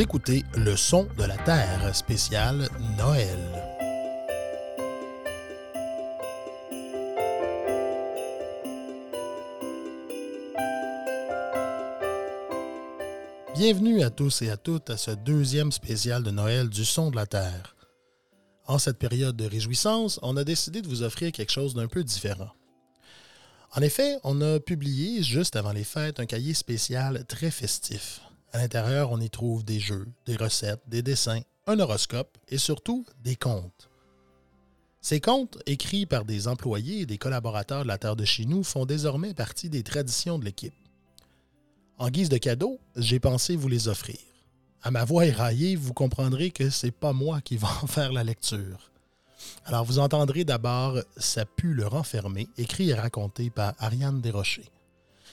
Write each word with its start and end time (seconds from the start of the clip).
Écoutez 0.00 0.44
Le 0.54 0.76
son 0.76 1.08
de 1.18 1.24
la 1.24 1.36
Terre 1.38 1.92
spécial 1.92 2.68
Noël. 2.96 3.36
Bienvenue 13.56 14.04
à 14.04 14.10
tous 14.10 14.42
et 14.42 14.50
à 14.50 14.56
toutes 14.56 14.90
à 14.90 14.96
ce 14.96 15.10
deuxième 15.10 15.72
spécial 15.72 16.22
de 16.22 16.30
Noël 16.30 16.68
du 16.68 16.84
son 16.84 17.10
de 17.10 17.16
la 17.16 17.26
Terre. 17.26 17.74
En 18.68 18.78
cette 18.78 18.98
période 18.98 19.34
de 19.34 19.46
réjouissance, 19.46 20.20
on 20.22 20.36
a 20.36 20.44
décidé 20.44 20.80
de 20.80 20.86
vous 20.86 21.02
offrir 21.02 21.32
quelque 21.32 21.50
chose 21.50 21.74
d'un 21.74 21.88
peu 21.88 22.04
différent. 22.04 22.52
En 23.74 23.82
effet, 23.82 24.18
on 24.22 24.40
a 24.42 24.60
publié 24.60 25.24
juste 25.24 25.56
avant 25.56 25.72
les 25.72 25.82
fêtes 25.82 26.20
un 26.20 26.26
cahier 26.26 26.54
spécial 26.54 27.24
très 27.26 27.50
festif. 27.50 28.20
À 28.52 28.58
l'intérieur, 28.58 29.10
on 29.12 29.20
y 29.20 29.28
trouve 29.28 29.64
des 29.64 29.78
jeux, 29.78 30.06
des 30.26 30.36
recettes, 30.36 30.82
des 30.86 31.02
dessins, 31.02 31.42
un 31.66 31.78
horoscope 31.80 32.38
et 32.48 32.58
surtout 32.58 33.04
des 33.22 33.36
contes. 33.36 33.90
Ces 35.00 35.20
contes, 35.20 35.58
écrits 35.66 36.06
par 36.06 36.24
des 36.24 36.48
employés 36.48 37.00
et 37.00 37.06
des 37.06 37.18
collaborateurs 37.18 37.82
de 37.82 37.88
la 37.88 37.98
Terre 37.98 38.16
de 38.16 38.24
chez 38.24 38.46
font 38.64 38.86
désormais 38.86 39.34
partie 39.34 39.68
des 39.68 39.82
traditions 39.82 40.38
de 40.38 40.44
l'équipe. 40.44 40.74
En 41.98 42.08
guise 42.08 42.28
de 42.28 42.38
cadeau, 42.38 42.80
j'ai 42.96 43.20
pensé 43.20 43.54
vous 43.56 43.68
les 43.68 43.88
offrir. 43.88 44.18
À 44.82 44.90
ma 44.90 45.04
voix 45.04 45.26
éraillée, 45.26 45.76
vous 45.76 45.92
comprendrez 45.92 46.50
que 46.50 46.70
c'est 46.70 46.90
pas 46.90 47.12
moi 47.12 47.40
qui 47.40 47.56
va 47.56 47.68
en 47.82 47.86
faire 47.86 48.12
la 48.12 48.24
lecture. 48.24 48.90
Alors 49.64 49.84
vous 49.84 49.98
entendrez 49.98 50.44
d'abord 50.44 50.98
Ça 51.16 51.44
pue 51.44 51.74
le 51.74 51.86
renfermer, 51.86 52.48
écrit 52.56 52.90
et 52.90 52.94
raconté 52.94 53.50
par 53.50 53.74
Ariane 53.78 54.20
Desrochers. 54.20 54.70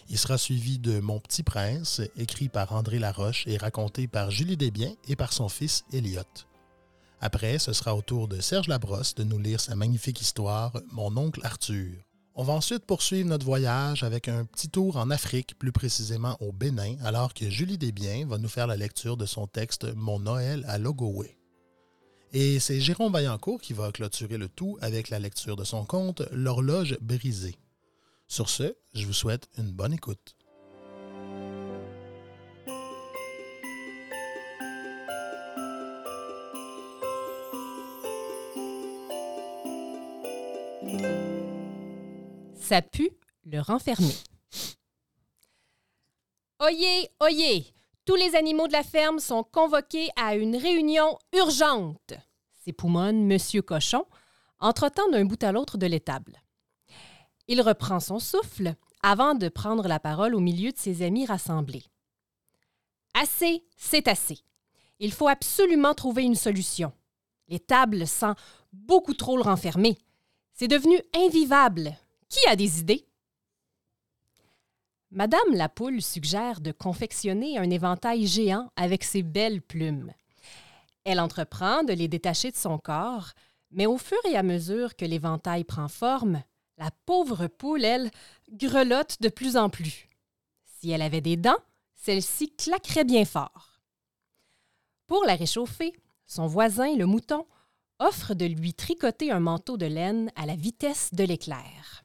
Il 0.08 0.17
sera 0.20 0.38
suivi 0.38 0.78
de 0.78 1.00
Mon 1.00 1.20
petit 1.20 1.42
prince, 1.42 2.02
écrit 2.16 2.48
par 2.48 2.73
André 2.73 3.00
Laroche 3.00 3.45
et 3.48 3.58
raconté 3.58 4.08
par 4.08 4.30
Julie 4.30 4.58
Desbiens 4.58 4.94
et 5.08 5.16
par 5.16 5.34
son 5.34 5.50
fils 5.50 5.84
Elliot. 5.92 6.22
Après, 7.22 7.58
ce 7.58 7.73
sera 7.73 7.95
au 7.95 8.02
tour 8.02 8.28
de 8.28 8.39
Serge 8.39 8.67
Labrosse 8.67 9.16
de 9.16 9.23
nous 9.23 9.39
lire 9.39 9.59
sa 9.59 9.76
magnifique 9.76 10.22
histoire 10.22 10.73
Mon 10.92 11.16
oncle 11.17 11.42
Arthur. 11.44 11.95
On 12.36 12.44
va 12.44 12.53
ensuite 12.53 12.86
poursuivre 12.86 13.30
notre 13.30 13.45
voyage 13.45 14.03
avec 14.03 14.28
un 14.28 14.45
petit 14.45 14.70
tour 14.70 14.98
en 14.98 15.09
Afrique, 15.09 15.58
plus 15.58 15.72
précisément 15.72 16.38
au 16.39 16.52
Bénin, 16.52 16.98
alors 17.03 17.33
que 17.33 17.50
Julie 17.50 17.78
Desbiens 17.78 18.28
va 18.28 18.38
nous 18.38 18.50
faire 18.50 18.67
la 18.67 18.78
lecture 18.78 19.17
de 19.17 19.26
son 19.26 19.48
texte 19.48 19.86
Mon 19.95 20.20
Noël 20.20 20.66
à 20.67 20.78
Logowe. 20.78 21.26
Et 22.33 22.59
c'est 22.59 22.81
Jérôme 22.81 23.14
Vaillancourt 23.14 23.61
qui 23.61 23.73
va 23.73 23.92
clôturer 23.92 24.38
le 24.38 24.50
tout 24.50 24.78
avec 24.81 25.09
la 25.09 25.20
lecture 25.20 25.56
de 25.56 25.64
son 25.64 25.86
conte 25.86 26.23
L'horloge 26.31 26.98
brisée. 27.02 27.56
Sur 28.28 28.50
ce, 28.50 28.76
je 28.94 29.06
vous 29.06 29.14
souhaite 29.14 29.50
une 29.58 29.72
bonne 29.72 29.94
écoute. 29.94 30.36
Ça 42.59 42.82
pue 42.82 43.12
le 43.45 43.62
renfermer. 43.62 44.16
Oyez, 46.60 47.10
oyez! 47.20 47.73
Tous 48.06 48.16
les 48.16 48.36
animaux 48.36 48.67
de 48.67 48.73
la 48.73 48.84
ferme 48.84 49.20
sont 49.20 49.44
convoqués 49.44 50.10
à 50.16 50.36
une 50.36 50.56
réunion 50.56 51.17
urgente, 51.34 52.14
s'époumonne 52.64 53.26
Monsieur 53.26 53.62
Cochon, 53.62 54.06
en 54.60 54.73
trottant 54.73 55.10
d'un 55.10 55.26
bout 55.26 55.44
à 55.44 55.52
l'autre 55.52 55.78
de 55.78 55.88
l'étable. 55.88 56.42
Il 57.48 57.62
reprend 57.62 58.00
son 58.00 58.20
souffle 58.20 58.76
avant 59.04 59.36
de 59.36 59.50
prendre 59.50 59.88
la 59.88 60.00
parole 60.00 60.33
au 60.33 60.39
milieu 60.39 60.72
de 60.72 60.78
ses 60.78 61.04
amis 61.04 61.26
rassemblés. 61.26 61.86
Assez, 63.14 63.64
c'est 63.78 64.08
assez. 64.08 64.39
Il 65.00 65.11
faut 65.11 65.28
absolument 65.28 65.94
trouver 65.94 66.23
une 66.23 66.36
solution. 66.36 66.92
L'étable 67.48 68.08
sent 68.08 68.34
beaucoup 68.73 69.14
trop 69.14 69.38
le. 69.38 69.44
C'est 70.54 70.67
devenu 70.67 71.00
invivable. 71.16 71.95
Qui 72.30 72.48
a 72.48 72.55
des 72.55 72.80
idées? 72.80 73.05
Madame 75.11 75.54
la 75.54 75.70
poule 75.70 76.02
suggère 76.02 76.60
de 76.60 76.72
confectionner 76.72 77.58
un 77.58 77.70
éventail 77.70 78.26
géant 78.26 78.72
avec 78.76 79.04
ses 79.04 79.22
belles 79.22 79.61
plumes. 79.61 80.11
Elle 81.04 81.20
entreprend 81.20 81.84
de 81.84 81.94
les 81.94 82.08
détacher 82.08 82.52
de 82.52 82.58
son 82.58 82.80
corps, 82.80 83.32
mais 83.72 83.86
au 83.86 83.98
fur 83.98 84.17
et 84.30 84.36
à 84.36 84.44
mesure 84.44 84.95
que 84.95 85.05
l'éventail 85.05 85.64
prend 85.64 85.88
forme, 85.88 86.42
la 86.77 86.91
pauvre 87.05 87.47
poule, 87.47 87.86
elle, 87.86 88.11
grelotte 88.52 89.21
de 89.21 89.30
plus 89.30 89.58
en 89.58 89.69
plus. 89.69 90.09
Si 90.65 90.91
elle 90.91 91.02
avait 91.02 91.21
des 91.21 91.37
dents, 91.37 91.58
celle-ci 91.95 92.52
claquerait 92.55 93.05
bien 93.05 93.25
fort. 93.25 93.80
Pour 95.08 95.23
la 95.25 95.36
réchauffer, 95.36 95.93
son 96.25 96.47
voisin, 96.47 96.95
le 96.95 97.05
mouton, 97.05 97.45
offre 97.99 98.33
de 98.33 98.45
lui 98.45 98.73
tricoter 98.73 99.31
un 99.31 99.39
manteau 99.39 99.77
de 99.77 99.86
laine 99.86 100.31
à 100.36 100.45
la 100.45 100.55
vitesse 100.55 101.13
de 101.13 101.23
l'éclair. 101.23 102.03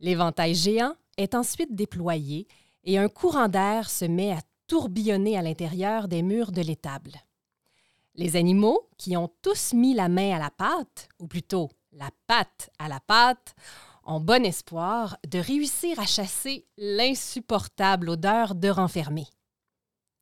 L'éventail 0.00 0.54
géant 0.54 0.94
est 1.16 1.34
ensuite 1.34 1.74
déployé 1.74 2.48
et 2.82 2.98
un 2.98 3.08
courant 3.08 3.48
d'air 3.48 3.88
se 3.88 4.04
met 4.04 4.32
à 4.32 4.40
tourbillonner 4.66 5.38
à 5.38 5.42
l'intérieur 5.42 6.08
des 6.08 6.22
murs 6.22 6.52
de 6.52 6.62
l'étable. 6.62 7.12
Les 8.16 8.36
animaux, 8.36 8.88
qui 8.96 9.16
ont 9.16 9.30
tous 9.42 9.72
mis 9.72 9.94
la 9.94 10.08
main 10.08 10.34
à 10.34 10.38
la 10.38 10.50
pâte, 10.50 11.08
ou 11.18 11.26
plutôt 11.26 11.70
la 11.94 12.10
patte 12.26 12.70
à 12.78 12.88
la 12.88 13.00
pâte, 13.00 13.54
ont 14.04 14.20
bon 14.20 14.44
espoir 14.44 15.16
de 15.26 15.38
réussir 15.38 15.98
à 15.98 16.06
chasser 16.06 16.66
l'insupportable 16.76 18.10
odeur 18.10 18.54
de 18.54 18.68
renfermé. 18.68 19.26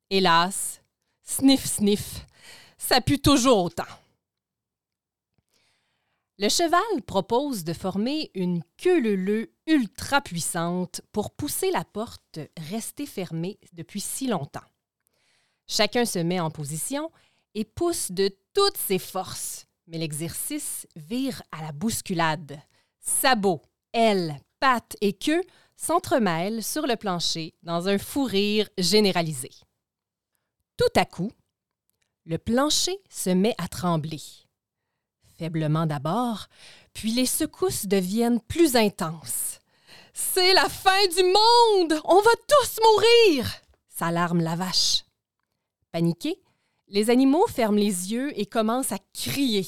Hélas, 0.09 0.81
sniff 1.23 1.65
sniff, 1.65 2.25
ça 2.77 3.01
pue 3.01 3.19
toujours 3.19 3.63
autant. 3.63 3.83
Le 6.39 6.49
cheval 6.49 7.01
propose 7.05 7.63
de 7.63 7.73
former 7.73 8.31
une 8.33 8.63
queue 8.77 9.47
ultra 9.67 10.21
puissante 10.21 11.01
pour 11.11 11.31
pousser 11.31 11.69
la 11.71 11.85
porte 11.85 12.39
restée 12.69 13.05
fermée 13.05 13.59
depuis 13.73 14.01
si 14.01 14.27
longtemps. 14.27 14.59
Chacun 15.67 16.05
se 16.05 16.19
met 16.19 16.39
en 16.39 16.49
position 16.49 17.11
et 17.53 17.65
pousse 17.65 18.11
de 18.11 18.35
toutes 18.53 18.77
ses 18.77 18.99
forces, 18.99 19.67
mais 19.87 19.97
l'exercice 19.97 20.87
vire 20.95 21.41
à 21.51 21.61
la 21.61 21.71
bousculade. 21.71 22.59
Sabots, 22.99 23.61
ailes, 23.93 24.39
pattes 24.59 24.95
et 25.01 25.13
queue 25.13 25.43
s'entremêlent 25.75 26.63
sur 26.63 26.87
le 26.87 26.95
plancher 26.95 27.53
dans 27.63 27.87
un 27.87 27.97
fou 27.97 28.23
rire 28.23 28.69
généralisé. 28.77 29.51
Tout 30.77 30.93
à 30.95 31.05
coup, 31.05 31.31
le 32.25 32.37
plancher 32.37 32.97
se 33.09 33.29
met 33.29 33.55
à 33.57 33.67
trembler 33.67 34.21
faiblement 35.43 35.85
d'abord, 35.85 36.47
puis 36.93 37.11
les 37.11 37.25
secousses 37.25 37.85
deviennent 37.85 38.39
plus 38.39 38.77
intenses. 38.77 39.59
C'est 40.13 40.53
la 40.53 40.69
fin 40.69 41.07
du 41.07 41.23
monde! 41.23 42.01
On 42.05 42.21
va 42.21 42.31
tous 42.47 42.79
mourir! 42.81 43.51
s'alarme 43.89 44.41
la 44.41 44.55
vache. 44.55 45.03
Paniqués, 45.91 46.41
les 46.93 47.09
animaux 47.09 47.47
ferment 47.47 47.77
les 47.77 48.13
yeux 48.13 48.39
et 48.39 48.45
commencent 48.45 48.91
à 48.91 48.99
crier. 49.13 49.65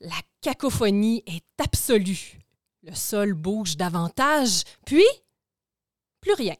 La 0.00 0.14
cacophonie 0.40 1.24
est 1.26 1.44
absolue. 1.60 2.38
Le 2.84 2.94
sol 2.94 3.34
bouge 3.34 3.76
davantage, 3.76 4.62
puis 4.86 5.04
plus 6.20 6.34
rien. 6.34 6.54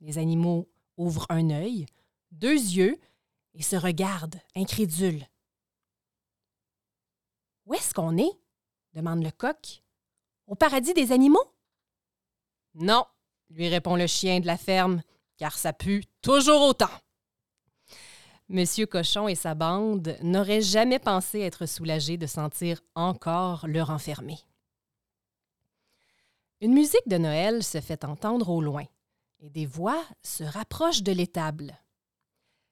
Les 0.00 0.18
animaux 0.18 0.68
ouvrent 0.96 1.26
un 1.28 1.50
œil, 1.50 1.86
deux 2.32 2.50
yeux 2.50 2.98
et 3.54 3.62
se 3.62 3.76
regardent, 3.76 4.40
incrédules. 4.56 5.24
Où 7.64 7.74
est-ce 7.74 7.94
qu'on 7.94 8.18
est? 8.18 8.32
demande 8.92 9.22
le 9.22 9.30
coq. 9.30 9.84
Au 10.48 10.56
paradis 10.56 10.94
des 10.94 11.12
animaux? 11.12 11.54
Non, 12.74 13.04
lui 13.50 13.68
répond 13.68 13.94
le 13.94 14.08
chien 14.08 14.40
de 14.40 14.46
la 14.46 14.56
ferme, 14.56 15.02
car 15.36 15.56
ça 15.56 15.72
pue 15.72 16.04
toujours 16.22 16.62
autant. 16.62 16.90
Monsieur 18.48 18.86
Cochon 18.86 19.26
et 19.26 19.34
sa 19.34 19.56
bande 19.56 20.16
n'auraient 20.22 20.62
jamais 20.62 21.00
pensé 21.00 21.40
être 21.40 21.66
soulagés 21.66 22.16
de 22.16 22.28
sentir 22.28 22.80
encore 22.94 23.66
leur 23.66 23.90
enfermé. 23.90 24.38
Une 26.60 26.72
musique 26.72 27.08
de 27.08 27.18
Noël 27.18 27.64
se 27.64 27.80
fait 27.80 28.04
entendre 28.04 28.48
au 28.50 28.60
loin 28.60 28.84
et 29.40 29.50
des 29.50 29.66
voix 29.66 30.02
se 30.22 30.44
rapprochent 30.44 31.02
de 31.02 31.10
l'étable. 31.10 31.76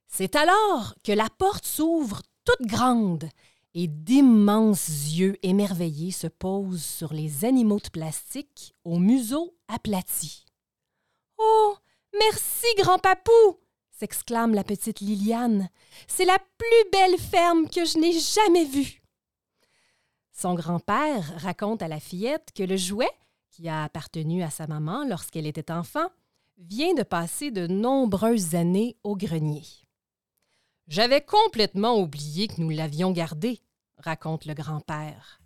C'est 0.06 0.36
alors 0.36 0.94
que 1.02 1.10
la 1.10 1.28
porte 1.28 1.66
s'ouvre 1.66 2.22
toute 2.44 2.68
grande 2.68 3.28
et 3.74 3.88
d'immenses 3.88 4.88
yeux 4.88 5.36
émerveillés 5.42 6.12
se 6.12 6.28
posent 6.28 6.84
sur 6.84 7.12
les 7.12 7.44
animaux 7.44 7.80
de 7.80 7.88
plastique 7.88 8.76
au 8.84 9.00
museau 9.00 9.56
aplati. 9.66 10.44
Oh, 11.36 11.74
merci, 12.16 12.66
grand 12.78 12.98
papou 12.98 13.58
s'exclame 13.98 14.54
la 14.54 14.64
petite 14.64 15.00
Liliane. 15.00 15.68
C'est 16.08 16.24
la 16.24 16.38
plus 16.38 16.90
belle 16.92 17.18
ferme 17.18 17.68
que 17.68 17.84
je 17.84 17.98
n'ai 17.98 18.18
jamais 18.18 18.64
vue. 18.64 19.02
Son 20.32 20.54
grand-père 20.54 21.34
raconte 21.38 21.82
à 21.82 21.88
la 21.88 22.00
fillette 22.00 22.50
que 22.54 22.64
le 22.64 22.76
jouet, 22.76 23.10
qui 23.50 23.68
a 23.68 23.84
appartenu 23.84 24.42
à 24.42 24.50
sa 24.50 24.66
maman 24.66 25.04
lorsqu'elle 25.04 25.46
était 25.46 25.70
enfant, 25.70 26.08
vient 26.58 26.94
de 26.94 27.02
passer 27.02 27.50
de 27.50 27.66
nombreuses 27.66 28.54
années 28.54 28.96
au 29.04 29.16
grenier. 29.16 29.62
J'avais 30.88 31.20
complètement 31.20 31.98
oublié 31.98 32.48
que 32.48 32.60
nous 32.60 32.70
l'avions 32.70 33.12
gardé, 33.12 33.60
raconte 33.98 34.44
le 34.44 34.54
grand-père. 34.54 35.40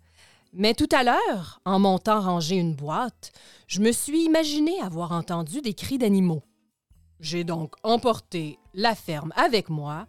Mais 0.51 0.73
tout 0.73 0.89
à 0.91 1.03
l'heure, 1.03 1.61
en 1.65 1.79
montant 1.79 2.19
ranger 2.19 2.55
une 2.55 2.75
boîte, 2.75 3.31
je 3.67 3.79
me 3.81 3.91
suis 3.91 4.23
imaginé 4.23 4.81
avoir 4.81 5.11
entendu 5.11 5.61
des 5.61 5.75
cris 5.75 5.99
d'animaux. 5.99 6.43
J'ai 7.19 7.43
donc 7.43 7.73
emporté 7.83 8.57
la 8.73 8.95
ferme 8.95 9.33
avec 9.35 9.69
moi, 9.69 10.05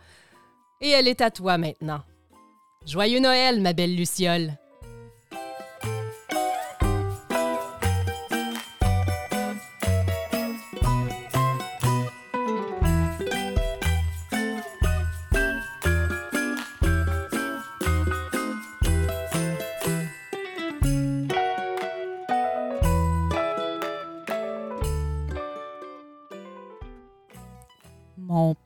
et 0.81 0.91
elle 0.91 1.09
est 1.09 1.21
à 1.21 1.31
toi 1.31 1.59
maintenant. 1.59 2.03
Joyeux 2.87 3.21
Noël, 3.21 3.61
ma 3.61 3.73
belle 3.73 3.97
Luciole! 3.97 4.60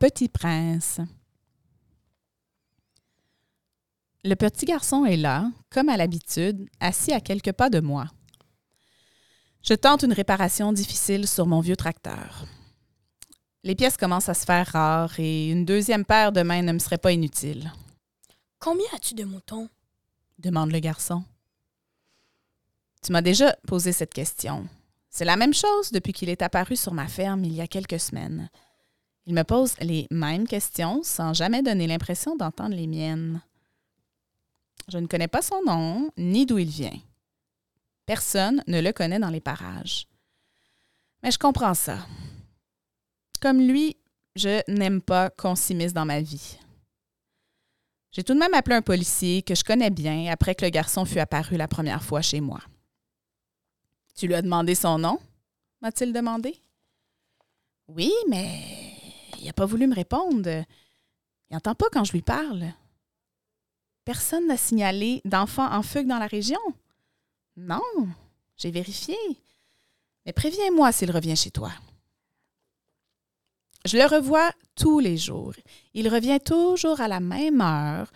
Petit 0.04 0.28
prince. 0.28 1.00
Le 4.22 4.34
petit 4.34 4.66
garçon 4.66 5.06
est 5.06 5.16
là, 5.16 5.50
comme 5.70 5.88
à 5.88 5.96
l'habitude, 5.96 6.68
assis 6.78 7.14
à 7.14 7.22
quelques 7.22 7.52
pas 7.52 7.70
de 7.70 7.80
moi. 7.80 8.10
Je 9.62 9.72
tente 9.72 10.02
une 10.02 10.12
réparation 10.12 10.74
difficile 10.74 11.26
sur 11.26 11.46
mon 11.46 11.60
vieux 11.60 11.74
tracteur. 11.76 12.44
Les 13.62 13.74
pièces 13.74 13.96
commencent 13.96 14.28
à 14.28 14.34
se 14.34 14.44
faire 14.44 14.66
rares 14.66 15.18
et 15.18 15.48
une 15.48 15.64
deuxième 15.64 16.04
paire 16.04 16.32
de 16.32 16.42
mains 16.42 16.60
ne 16.60 16.72
me 16.72 16.78
serait 16.78 16.98
pas 16.98 17.12
inutile. 17.12 17.72
Combien 18.58 18.84
as-tu 18.94 19.14
de 19.14 19.24
moutons? 19.24 19.70
demande 20.38 20.70
le 20.70 20.80
garçon. 20.80 21.24
Tu 23.02 23.10
m'as 23.10 23.22
déjà 23.22 23.56
posé 23.66 23.92
cette 23.92 24.12
question. 24.12 24.68
C'est 25.08 25.24
la 25.24 25.36
même 25.36 25.54
chose 25.54 25.92
depuis 25.92 26.12
qu'il 26.12 26.28
est 26.28 26.42
apparu 26.42 26.76
sur 26.76 26.92
ma 26.92 27.08
ferme 27.08 27.42
il 27.46 27.54
y 27.54 27.62
a 27.62 27.66
quelques 27.66 28.00
semaines. 28.00 28.50
Il 29.26 29.34
me 29.34 29.42
pose 29.42 29.74
les 29.80 30.06
mêmes 30.10 30.46
questions 30.46 31.02
sans 31.02 31.32
jamais 31.32 31.62
donner 31.62 31.86
l'impression 31.86 32.36
d'entendre 32.36 32.74
les 32.74 32.86
miennes. 32.86 33.40
Je 34.88 34.98
ne 34.98 35.06
connais 35.06 35.28
pas 35.28 35.42
son 35.42 35.62
nom 35.64 36.10
ni 36.18 36.44
d'où 36.44 36.58
il 36.58 36.68
vient. 36.68 36.98
Personne 38.06 38.62
ne 38.66 38.80
le 38.80 38.92
connaît 38.92 39.18
dans 39.18 39.30
les 39.30 39.40
parages. 39.40 40.06
Mais 41.22 41.30
je 41.30 41.38
comprends 41.38 41.72
ça. 41.72 42.06
Comme 43.40 43.60
lui, 43.60 43.96
je 44.36 44.60
n'aime 44.70 45.00
pas 45.00 45.30
qu'on 45.30 45.54
s'immisce 45.54 45.94
dans 45.94 46.04
ma 46.04 46.20
vie. 46.20 46.58
J'ai 48.12 48.22
tout 48.22 48.34
de 48.34 48.38
même 48.38 48.54
appelé 48.54 48.76
un 48.76 48.82
policier 48.82 49.42
que 49.42 49.54
je 49.54 49.64
connais 49.64 49.90
bien 49.90 50.30
après 50.30 50.54
que 50.54 50.64
le 50.64 50.70
garçon 50.70 51.04
fut 51.04 51.18
apparu 51.18 51.56
la 51.56 51.66
première 51.66 52.02
fois 52.02 52.20
chez 52.20 52.40
moi. 52.40 52.60
Tu 54.14 54.26
lui 54.26 54.34
as 54.34 54.42
demandé 54.42 54.74
son 54.74 54.98
nom? 54.98 55.18
m'a-t-il 55.80 56.12
demandé. 56.12 56.54
Oui, 57.88 58.10
mais 58.28 58.93
il 59.44 59.48
n'a 59.48 59.52
pas 59.52 59.66
voulu 59.66 59.86
me 59.86 59.94
répondre. 59.94 60.48
Il 60.48 61.52
n'entend 61.52 61.74
pas 61.74 61.90
quand 61.92 62.04
je 62.04 62.12
lui 62.12 62.22
parle. 62.22 62.72
Personne 64.06 64.46
n'a 64.46 64.56
signalé 64.56 65.20
d'enfants 65.26 65.70
en 65.70 65.82
fugue 65.82 66.06
dans 66.06 66.18
la 66.18 66.26
région. 66.26 66.60
Non, 67.56 67.82
j'ai 68.56 68.70
vérifié. 68.70 69.16
Mais 70.24 70.32
préviens-moi 70.32 70.92
s'il 70.92 71.10
revient 71.10 71.36
chez 71.36 71.50
toi. 71.50 71.70
Je 73.84 73.98
le 73.98 74.06
revois 74.06 74.50
tous 74.76 74.98
les 74.98 75.18
jours. 75.18 75.52
Il 75.92 76.08
revient 76.08 76.40
toujours 76.42 77.02
à 77.02 77.08
la 77.08 77.20
même 77.20 77.60
heure. 77.60 78.10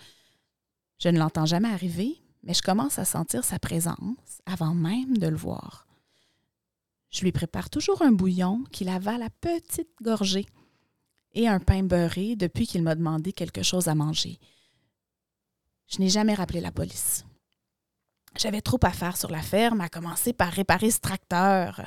Je 0.97 1.09
ne 1.09 1.19
l'entends 1.19 1.45
jamais 1.45 1.69
arriver, 1.69 2.19
mais 2.41 2.55
je 2.55 2.63
commence 2.63 2.97
à 2.97 3.05
sentir 3.05 3.43
sa 3.43 3.59
présence 3.59 4.41
avant 4.47 4.73
même 4.73 5.15
de 5.15 5.27
le 5.27 5.37
voir. 5.37 5.85
Je 7.11 7.21
lui 7.21 7.31
prépare 7.31 7.69
toujours 7.69 8.01
un 8.01 8.11
bouillon 8.11 8.63
qu'il 8.71 8.89
avale 8.89 9.21
à 9.21 9.29
petite 9.29 9.93
gorgée 10.01 10.47
et 11.33 11.47
un 11.47 11.59
pain 11.59 11.83
beurré 11.83 12.35
depuis 12.35 12.67
qu'il 12.67 12.83
m'a 12.83 12.95
demandé 12.95 13.33
quelque 13.33 13.63
chose 13.63 13.87
à 13.87 13.95
manger. 13.95 14.39
Je 15.87 15.99
n'ai 15.99 16.09
jamais 16.09 16.33
rappelé 16.33 16.61
la 16.61 16.71
police. 16.71 17.25
J'avais 18.37 18.61
trop 18.61 18.79
à 18.83 18.91
faire 18.91 19.17
sur 19.17 19.31
la 19.31 19.41
ferme, 19.41 19.81
à 19.81 19.89
commencer 19.89 20.33
par 20.33 20.51
réparer 20.51 20.91
ce 20.91 20.99
tracteur. 20.99 21.81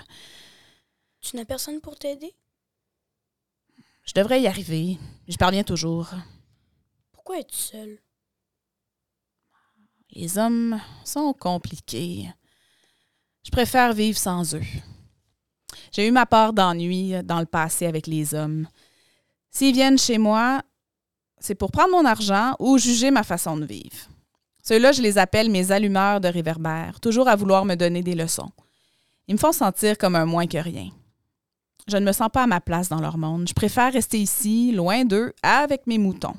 Tu 1.20 1.36
n'as 1.36 1.44
personne 1.44 1.80
pour 1.80 1.98
t'aider? 1.98 2.34
Je 4.04 4.12
devrais 4.14 4.42
y 4.42 4.48
arriver. 4.48 4.98
Je 5.28 5.36
parviens 5.36 5.62
toujours. 5.62 6.10
Pourquoi 7.12 7.38
es-tu 7.38 7.56
seul? 7.56 7.98
Les 10.10 10.36
hommes 10.36 10.80
sont 11.04 11.32
compliqués. 11.32 12.28
Je 13.44 13.50
préfère 13.50 13.92
vivre 13.92 14.18
sans 14.18 14.54
eux. 14.54 14.64
J'ai 15.92 16.06
eu 16.06 16.10
ma 16.10 16.26
part 16.26 16.52
d'ennui 16.52 17.22
dans 17.22 17.40
le 17.40 17.46
passé 17.46 17.86
avec 17.86 18.06
les 18.06 18.34
hommes. 18.34 18.68
S'ils 19.52 19.74
viennent 19.74 19.98
chez 19.98 20.16
moi, 20.16 20.62
c'est 21.38 21.54
pour 21.54 21.70
prendre 21.70 21.90
mon 21.90 22.06
argent 22.06 22.56
ou 22.58 22.78
juger 22.78 23.10
ma 23.10 23.22
façon 23.22 23.56
de 23.58 23.66
vivre. 23.66 24.08
Ceux-là, 24.62 24.92
je 24.92 25.02
les 25.02 25.18
appelle 25.18 25.50
mes 25.50 25.70
allumeurs 25.72 26.20
de 26.20 26.28
réverbères, 26.28 27.00
toujours 27.00 27.28
à 27.28 27.36
vouloir 27.36 27.66
me 27.66 27.74
donner 27.74 28.02
des 28.02 28.14
leçons. 28.14 28.50
Ils 29.28 29.34
me 29.34 29.38
font 29.38 29.52
sentir 29.52 29.98
comme 29.98 30.16
un 30.16 30.24
moins 30.24 30.46
que 30.46 30.56
rien. 30.56 30.88
Je 31.86 31.96
ne 31.98 32.06
me 32.06 32.12
sens 32.12 32.30
pas 32.32 32.44
à 32.44 32.46
ma 32.46 32.60
place 32.60 32.88
dans 32.88 33.00
leur 33.00 33.18
monde. 33.18 33.46
Je 33.46 33.52
préfère 33.52 33.92
rester 33.92 34.18
ici, 34.18 34.72
loin 34.72 35.04
d'eux, 35.04 35.34
avec 35.42 35.86
mes 35.86 35.98
moutons. 35.98 36.36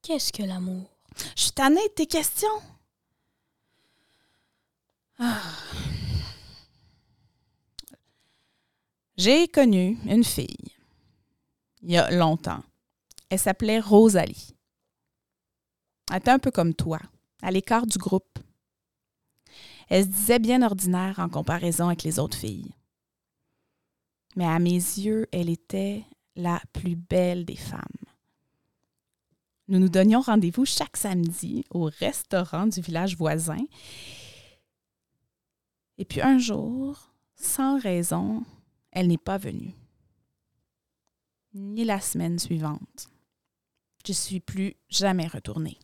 Qu'est-ce 0.00 0.32
que 0.32 0.44
l'amour? 0.44 0.88
Je 1.36 1.42
suis 1.42 1.52
tannée 1.52 1.86
de 1.88 1.94
tes 1.94 2.06
questions. 2.06 2.48
Ah. 5.18 5.42
J'ai 9.16 9.48
connu 9.48 9.98
une 10.06 10.22
fille 10.22 10.77
il 11.88 11.94
y 11.94 11.96
a 11.96 12.10
longtemps. 12.10 12.62
Elle 13.30 13.38
s'appelait 13.38 13.80
Rosalie. 13.80 14.54
Elle 16.10 16.18
était 16.18 16.30
un 16.30 16.38
peu 16.38 16.50
comme 16.50 16.74
toi, 16.74 17.00
à 17.42 17.50
l'écart 17.50 17.86
du 17.86 17.96
groupe. 17.96 18.38
Elle 19.88 20.04
se 20.04 20.10
disait 20.10 20.38
bien 20.38 20.60
ordinaire 20.60 21.18
en 21.18 21.30
comparaison 21.30 21.86
avec 21.86 22.02
les 22.02 22.18
autres 22.18 22.36
filles. 22.36 22.70
Mais 24.36 24.44
à 24.44 24.58
mes 24.58 24.70
yeux, 24.70 25.26
elle 25.32 25.48
était 25.48 26.04
la 26.36 26.60
plus 26.74 26.94
belle 26.94 27.46
des 27.46 27.56
femmes. 27.56 27.80
Nous 29.68 29.78
nous 29.78 29.88
donnions 29.88 30.20
rendez-vous 30.20 30.66
chaque 30.66 30.96
samedi 30.96 31.64
au 31.70 31.90
restaurant 32.00 32.66
du 32.66 32.82
village 32.82 33.16
voisin. 33.16 33.64
Et 35.96 36.04
puis 36.04 36.20
un 36.20 36.38
jour, 36.38 37.12
sans 37.34 37.80
raison, 37.80 38.44
elle 38.92 39.08
n'est 39.08 39.16
pas 39.16 39.38
venue 39.38 39.74
ni 41.58 41.84
la 41.84 42.00
semaine 42.00 42.38
suivante. 42.38 43.08
Je 44.06 44.12
suis 44.12 44.40
plus 44.40 44.74
jamais 44.88 45.26
retournée. 45.26 45.78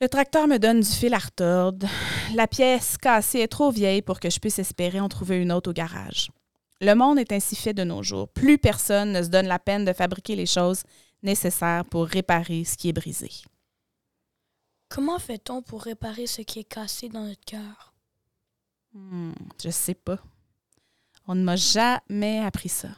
Le 0.00 0.08
tracteur 0.08 0.46
me 0.46 0.58
donne 0.58 0.80
du 0.80 0.88
fil 0.88 1.12
à 1.12 1.18
retordre. 1.18 1.86
La 2.34 2.46
pièce 2.46 2.96
cassée 2.96 3.40
est 3.40 3.48
trop 3.48 3.70
vieille 3.70 4.00
pour 4.00 4.18
que 4.18 4.30
je 4.30 4.38
puisse 4.38 4.58
espérer 4.58 4.98
en 4.98 5.10
trouver 5.10 5.36
une 5.36 5.52
autre 5.52 5.70
au 5.70 5.72
garage. 5.74 6.30
Le 6.80 6.94
monde 6.94 7.18
est 7.18 7.32
ainsi 7.32 7.54
fait 7.54 7.74
de 7.74 7.84
nos 7.84 8.02
jours. 8.02 8.28
Plus 8.28 8.56
personne 8.56 9.12
ne 9.12 9.22
se 9.22 9.28
donne 9.28 9.46
la 9.46 9.58
peine 9.58 9.84
de 9.84 9.92
fabriquer 9.92 10.36
les 10.36 10.46
choses 10.46 10.84
nécessaires 11.22 11.84
pour 11.84 12.06
réparer 12.06 12.64
ce 12.64 12.78
qui 12.78 12.88
est 12.88 12.94
brisé. 12.94 13.30
Comment 14.88 15.18
fait-on 15.18 15.60
pour 15.60 15.82
réparer 15.82 16.26
ce 16.26 16.40
qui 16.40 16.60
est 16.60 16.64
cassé 16.64 17.10
dans 17.10 17.26
notre 17.26 17.44
cœur? 17.44 17.92
Hmm, 18.94 19.32
je 19.62 19.68
sais 19.68 19.94
pas. 19.94 20.18
On 21.32 21.36
ne 21.36 21.44
m'a 21.44 21.54
jamais 21.54 22.40
appris 22.40 22.68
ça. 22.68 22.88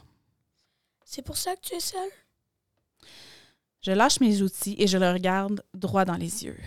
C'est 1.05 1.21
pour 1.21 1.37
ça 1.37 1.55
que 1.55 1.61
tu 1.61 1.75
es 1.75 1.79
seule? 1.79 2.09
Je 3.81 3.91
lâche 3.91 4.21
mes 4.21 4.41
outils 4.41 4.73
et 4.79 4.87
je 4.87 4.97
le 4.97 5.11
regarde 5.11 5.63
droit 5.75 6.03
dans 6.03 6.17
les 6.17 6.43
yeux. 6.43 6.59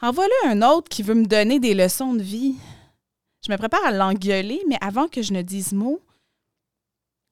En 0.00 0.12
voilà 0.12 0.32
un 0.46 0.62
autre 0.62 0.88
qui 0.88 1.02
veut 1.02 1.12
me 1.12 1.26
donner 1.26 1.60
des 1.60 1.74
leçons 1.74 2.14
de 2.14 2.22
vie. 2.22 2.56
Je 3.46 3.52
me 3.52 3.58
prépare 3.58 3.84
à 3.84 3.90
l'engueuler, 3.90 4.62
mais 4.66 4.78
avant 4.80 5.08
que 5.08 5.20
je 5.20 5.34
ne 5.34 5.42
dise 5.42 5.74
mot, 5.74 6.00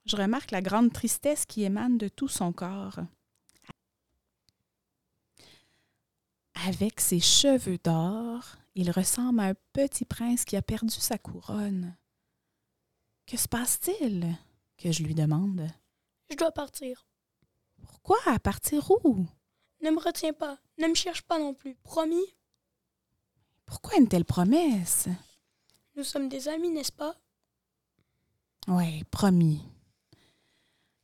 je 0.04 0.16
remarque 0.16 0.50
la 0.50 0.60
grande 0.60 0.92
tristesse 0.92 1.46
qui 1.46 1.64
émane 1.64 1.96
de 1.96 2.08
tout 2.08 2.28
son 2.28 2.52
corps. 2.52 2.98
Avec 6.66 7.00
ses 7.00 7.20
cheveux 7.20 7.78
d'or, 7.82 8.58
il 8.74 8.90
ressemble 8.90 9.40
à 9.40 9.44
un 9.44 9.54
petit 9.72 10.04
prince 10.04 10.44
qui 10.44 10.56
a 10.56 10.62
perdu 10.62 10.90
sa 10.90 11.16
couronne. 11.16 11.96
Que 13.28 13.36
se 13.36 13.46
passe-t-il? 13.46 14.38
que 14.78 14.90
je 14.90 15.02
lui 15.02 15.14
demande? 15.14 15.68
Je 16.30 16.36
dois 16.36 16.50
partir. 16.50 17.06
Pourquoi? 17.82 18.16
Partir 18.42 18.90
où? 18.90 19.26
Ne 19.82 19.90
me 19.90 20.00
retiens 20.00 20.32
pas. 20.32 20.56
Ne 20.78 20.86
me 20.86 20.94
cherche 20.94 21.22
pas 21.22 21.38
non 21.38 21.52
plus. 21.52 21.74
Promis? 21.82 22.34
Pourquoi 23.66 23.98
une 23.98 24.08
telle 24.08 24.24
promesse? 24.24 25.08
Nous 25.94 26.04
sommes 26.04 26.30
des 26.30 26.48
amis, 26.48 26.70
n'est-ce 26.70 26.92
pas? 26.92 27.16
Oui, 28.66 29.04
promis. 29.10 29.62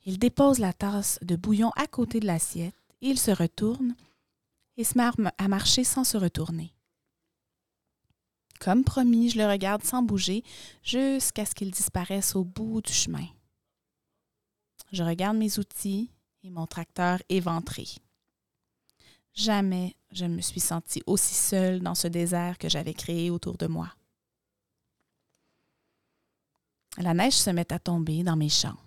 Il 0.06 0.18
dépose 0.18 0.60
la 0.60 0.72
tasse 0.72 1.18
de 1.20 1.36
bouillon 1.36 1.70
à 1.76 1.86
côté 1.86 2.20
de 2.20 2.26
l'assiette, 2.26 2.74
il 3.02 3.18
se 3.18 3.32
retourne 3.32 3.94
et 4.76 4.84
se 4.84 4.96
met 4.96 5.30
à 5.36 5.48
marcher 5.48 5.84
sans 5.84 6.04
se 6.04 6.16
retourner. 6.16 6.73
Comme 8.64 8.83
promis, 8.83 9.28
je 9.28 9.37
le 9.37 9.47
regarde 9.47 9.85
sans 9.85 10.00
bouger 10.00 10.42
jusqu'à 10.83 11.44
ce 11.44 11.54
qu'il 11.54 11.71
disparaisse 11.71 12.35
au 12.35 12.44
bout 12.44 12.80
du 12.80 12.94
chemin. 12.94 13.26
Je 14.90 15.02
regarde 15.02 15.37
mes 15.37 15.59
outils 15.59 16.11
et 16.42 16.49
mon 16.49 16.66
tracteur 16.66 17.23
éventré. 17.28 17.85
Jamais 19.35 19.94
je 20.12 20.25
ne 20.25 20.37
me 20.37 20.40
suis 20.40 20.61
sentie 20.61 21.02
aussi 21.06 21.35
seule 21.35 21.80
dans 21.80 21.94
ce 21.94 22.09
désert 22.09 22.56
que 22.56 22.71
j'avais 22.71 22.94
créé 22.94 23.28
autour 23.28 23.59
de 23.59 23.66
moi. 23.66 23.92
La 26.97 27.12
neige 27.12 27.35
se 27.35 27.50
met 27.50 27.71
à 27.71 27.78
tomber 27.78 28.23
dans 28.23 28.37
mes 28.37 28.49
champs. 28.49 28.78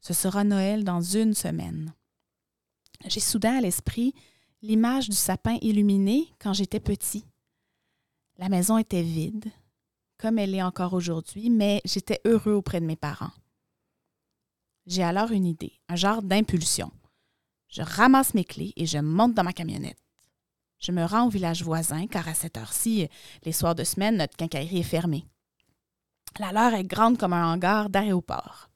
Ce 0.00 0.14
sera 0.14 0.42
Noël 0.42 0.82
dans 0.82 1.00
une 1.00 1.34
semaine. 1.34 1.94
J'ai 3.06 3.20
soudain 3.20 3.58
à 3.58 3.60
l'esprit 3.60 4.14
l'image 4.62 5.08
du 5.08 5.16
sapin 5.16 5.58
illuminé 5.62 6.34
quand 6.40 6.54
j'étais 6.54 6.80
petit. 6.80 7.24
La 8.42 8.48
maison 8.48 8.76
était 8.76 9.04
vide, 9.04 9.52
comme 10.18 10.36
elle 10.36 10.52
est 10.52 10.64
encore 10.64 10.94
aujourd'hui, 10.94 11.48
mais 11.48 11.80
j'étais 11.84 12.20
heureux 12.24 12.54
auprès 12.54 12.80
de 12.80 12.86
mes 12.86 12.96
parents. 12.96 13.30
J'ai 14.84 15.04
alors 15.04 15.30
une 15.30 15.46
idée, 15.46 15.78
un 15.88 15.94
genre 15.94 16.22
d'impulsion. 16.22 16.90
Je 17.68 17.82
ramasse 17.82 18.34
mes 18.34 18.42
clés 18.42 18.72
et 18.74 18.84
je 18.84 18.98
monte 18.98 19.34
dans 19.34 19.44
ma 19.44 19.52
camionnette. 19.52 20.02
Je 20.80 20.90
me 20.90 21.04
rends 21.04 21.28
au 21.28 21.30
village 21.30 21.62
voisin 21.62 22.08
car 22.08 22.26
à 22.26 22.34
cette 22.34 22.56
heure-ci, 22.56 23.06
les 23.44 23.52
soirs 23.52 23.76
de 23.76 23.84
semaine, 23.84 24.16
notre 24.16 24.36
quincaillerie 24.36 24.80
est 24.80 24.82
fermée. 24.82 25.24
La 26.40 26.50
leur 26.50 26.74
est 26.74 26.82
grande 26.82 27.18
comme 27.18 27.34
un 27.34 27.52
hangar 27.52 27.90
d'aéroport. 27.90 28.70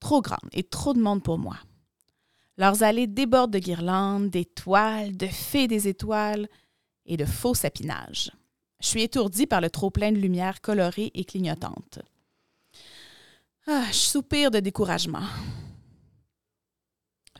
Trop 0.00 0.22
grande 0.22 0.48
et 0.54 0.62
trop 0.62 0.94
de 0.94 1.02
monde 1.02 1.22
pour 1.22 1.36
moi. 1.36 1.58
Leurs 2.56 2.82
allées 2.82 3.08
débordent 3.08 3.52
de 3.52 3.58
guirlandes, 3.58 4.30
d'étoiles, 4.30 5.18
de 5.18 5.26
fées 5.26 5.68
des 5.68 5.86
étoiles 5.86 6.48
et 7.04 7.18
de 7.18 7.26
faux 7.26 7.52
sapinages. 7.52 8.32
Je 8.80 8.86
suis 8.88 9.02
étourdie 9.02 9.46
par 9.46 9.60
le 9.60 9.70
trop-plein 9.70 10.12
de 10.12 10.18
lumière 10.18 10.60
colorée 10.60 11.10
et 11.14 11.24
clignotante. 11.24 12.00
Ah, 13.66 13.86
je 13.88 13.96
soupire 13.96 14.50
de 14.50 14.60
découragement. 14.60 15.26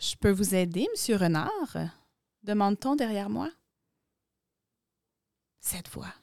Je 0.01 0.17
peux 0.17 0.31
vous 0.31 0.55
aider, 0.55 0.89
monsieur 0.93 1.17
Renard? 1.17 1.77
demande-t-on 2.43 2.97
derrière 2.97 3.29
moi. 3.29 3.51
Cette 5.61 5.89
voix. 5.89 6.15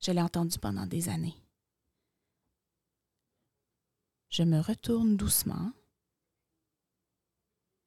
Je 0.00 0.12
l'ai 0.12 0.20
entendue 0.20 0.58
pendant 0.58 0.86
des 0.86 1.08
années. 1.08 1.36
Je 4.28 4.42
me 4.42 4.60
retourne 4.60 5.16
doucement. 5.16 5.72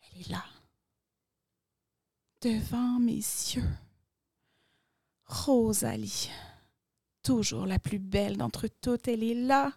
Elle 0.02 0.22
est 0.22 0.30
là, 0.30 0.44
devant 2.42 3.00
mes 3.00 3.16
yeux. 3.16 3.70
Rosalie, 5.34 6.30
toujours 7.24 7.66
la 7.66 7.80
plus 7.80 8.00
belle 8.00 8.38
d'entre 8.38 8.68
toutes, 8.82 9.08
elle 9.08 9.24
est 9.24 9.34
là, 9.34 9.74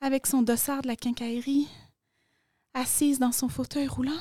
avec 0.00 0.26
son 0.26 0.42
dossard 0.42 0.82
de 0.82 0.88
la 0.88 0.96
quincaillerie, 0.96 1.68
assise 2.74 3.18
dans 3.18 3.32
son 3.32 3.48
fauteuil 3.48 3.86
roulant. 3.86 4.20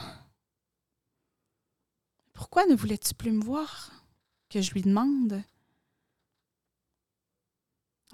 Pourquoi 2.34 2.65
ne 2.65 2.75
voulais-tu 2.75 3.13
plus 3.13 3.32
me 3.32 3.44
voir? 3.44 3.91
Que 4.50 4.62
je 4.62 4.72
lui 4.72 4.82
demande. 4.82 5.41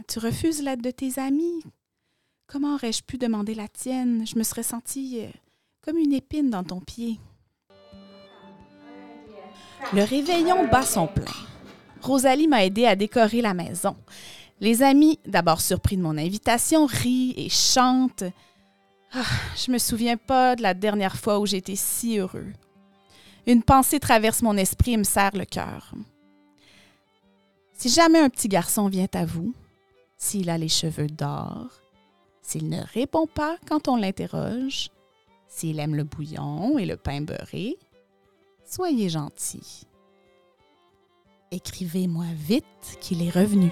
Tu 0.07 0.19
refuses 0.19 0.61
l'aide 0.61 0.81
de 0.81 0.91
tes 0.91 1.19
amis, 1.19 1.63
Comment 2.47 2.75
aurais-je 2.75 3.03
pu 3.03 3.17
demander 3.17 3.53
la 3.53 3.67
tienne? 3.67 4.25
Je 4.25 4.37
me 4.37 4.43
serais 4.43 4.63
sentie 4.63 5.19
euh, 5.19 5.29
comme 5.81 5.97
une 5.97 6.13
épine 6.13 6.49
dans 6.49 6.63
ton 6.63 6.79
pied. 6.79 7.19
Le 9.93 10.03
réveillon 10.03 10.65
bat 10.69 10.83
son 10.83 11.07
plein. 11.07 11.25
Rosalie 12.01 12.47
m'a 12.47 12.65
aidé 12.65 12.85
à 12.85 12.95
décorer 12.95 13.41
la 13.41 13.53
maison. 13.53 13.95
Les 14.59 14.81
amis, 14.81 15.19
d'abord 15.25 15.61
surpris 15.61 15.97
de 15.97 16.01
mon 16.01 16.17
invitation, 16.17 16.85
rient 16.85 17.33
et 17.37 17.49
chantent. 17.49 18.23
Ah, 19.13 19.23
je 19.55 19.71
me 19.71 19.77
souviens 19.77 20.17
pas 20.17 20.55
de 20.55 20.63
la 20.63 20.73
dernière 20.73 21.15
fois 21.15 21.39
où 21.39 21.45
j'étais 21.45 21.75
si 21.75 22.17
heureux. 22.17 22.51
Une 23.45 23.63
pensée 23.63 23.99
traverse 23.99 24.41
mon 24.41 24.57
esprit 24.57 24.93
et 24.93 24.97
me 24.97 25.03
serre 25.03 25.35
le 25.35 25.45
cœur. 25.45 25.93
Si 27.73 27.89
jamais 27.89 28.19
un 28.19 28.29
petit 28.29 28.47
garçon 28.47 28.89
vient 28.89 29.07
à 29.13 29.25
vous, 29.25 29.53
s'il 30.17 30.49
a 30.49 30.57
les 30.57 30.67
cheveux 30.67 31.07
d'or, 31.07 31.69
s'il 32.41 32.69
ne 32.69 32.81
répond 32.93 33.27
pas 33.27 33.57
quand 33.67 33.87
on 33.87 33.95
l'interroge, 33.95 34.89
s'il 35.47 35.79
aime 35.79 35.95
le 35.95 36.03
bouillon 36.03 36.79
et 36.79 36.85
le 36.85 36.97
pain 36.97 37.21
beurré, 37.21 37.77
soyez 38.65 39.09
gentil. 39.09 39.87
Écrivez-moi 41.49 42.25
vite 42.35 42.65
qu'il 42.99 43.25
est 43.25 43.29
revenu. 43.29 43.71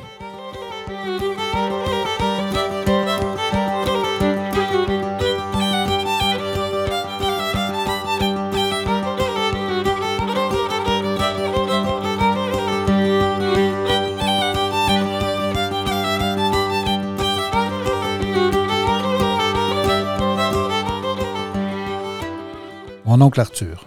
Mon 23.04 23.22
oncle 23.22 23.42
Arthur. 23.42 23.86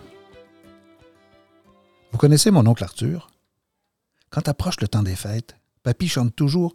Vous 2.12 2.18
connaissez 2.18 2.50
mon 2.50 2.66
oncle 2.66 2.84
Arthur? 2.84 3.28
Quand 4.30 4.48
approche 4.48 4.80
le 4.80 4.88
temps 4.88 5.02
des 5.02 5.16
fêtes, 5.16 5.56
papy 5.82 6.08
chante 6.08 6.34
toujours 6.34 6.74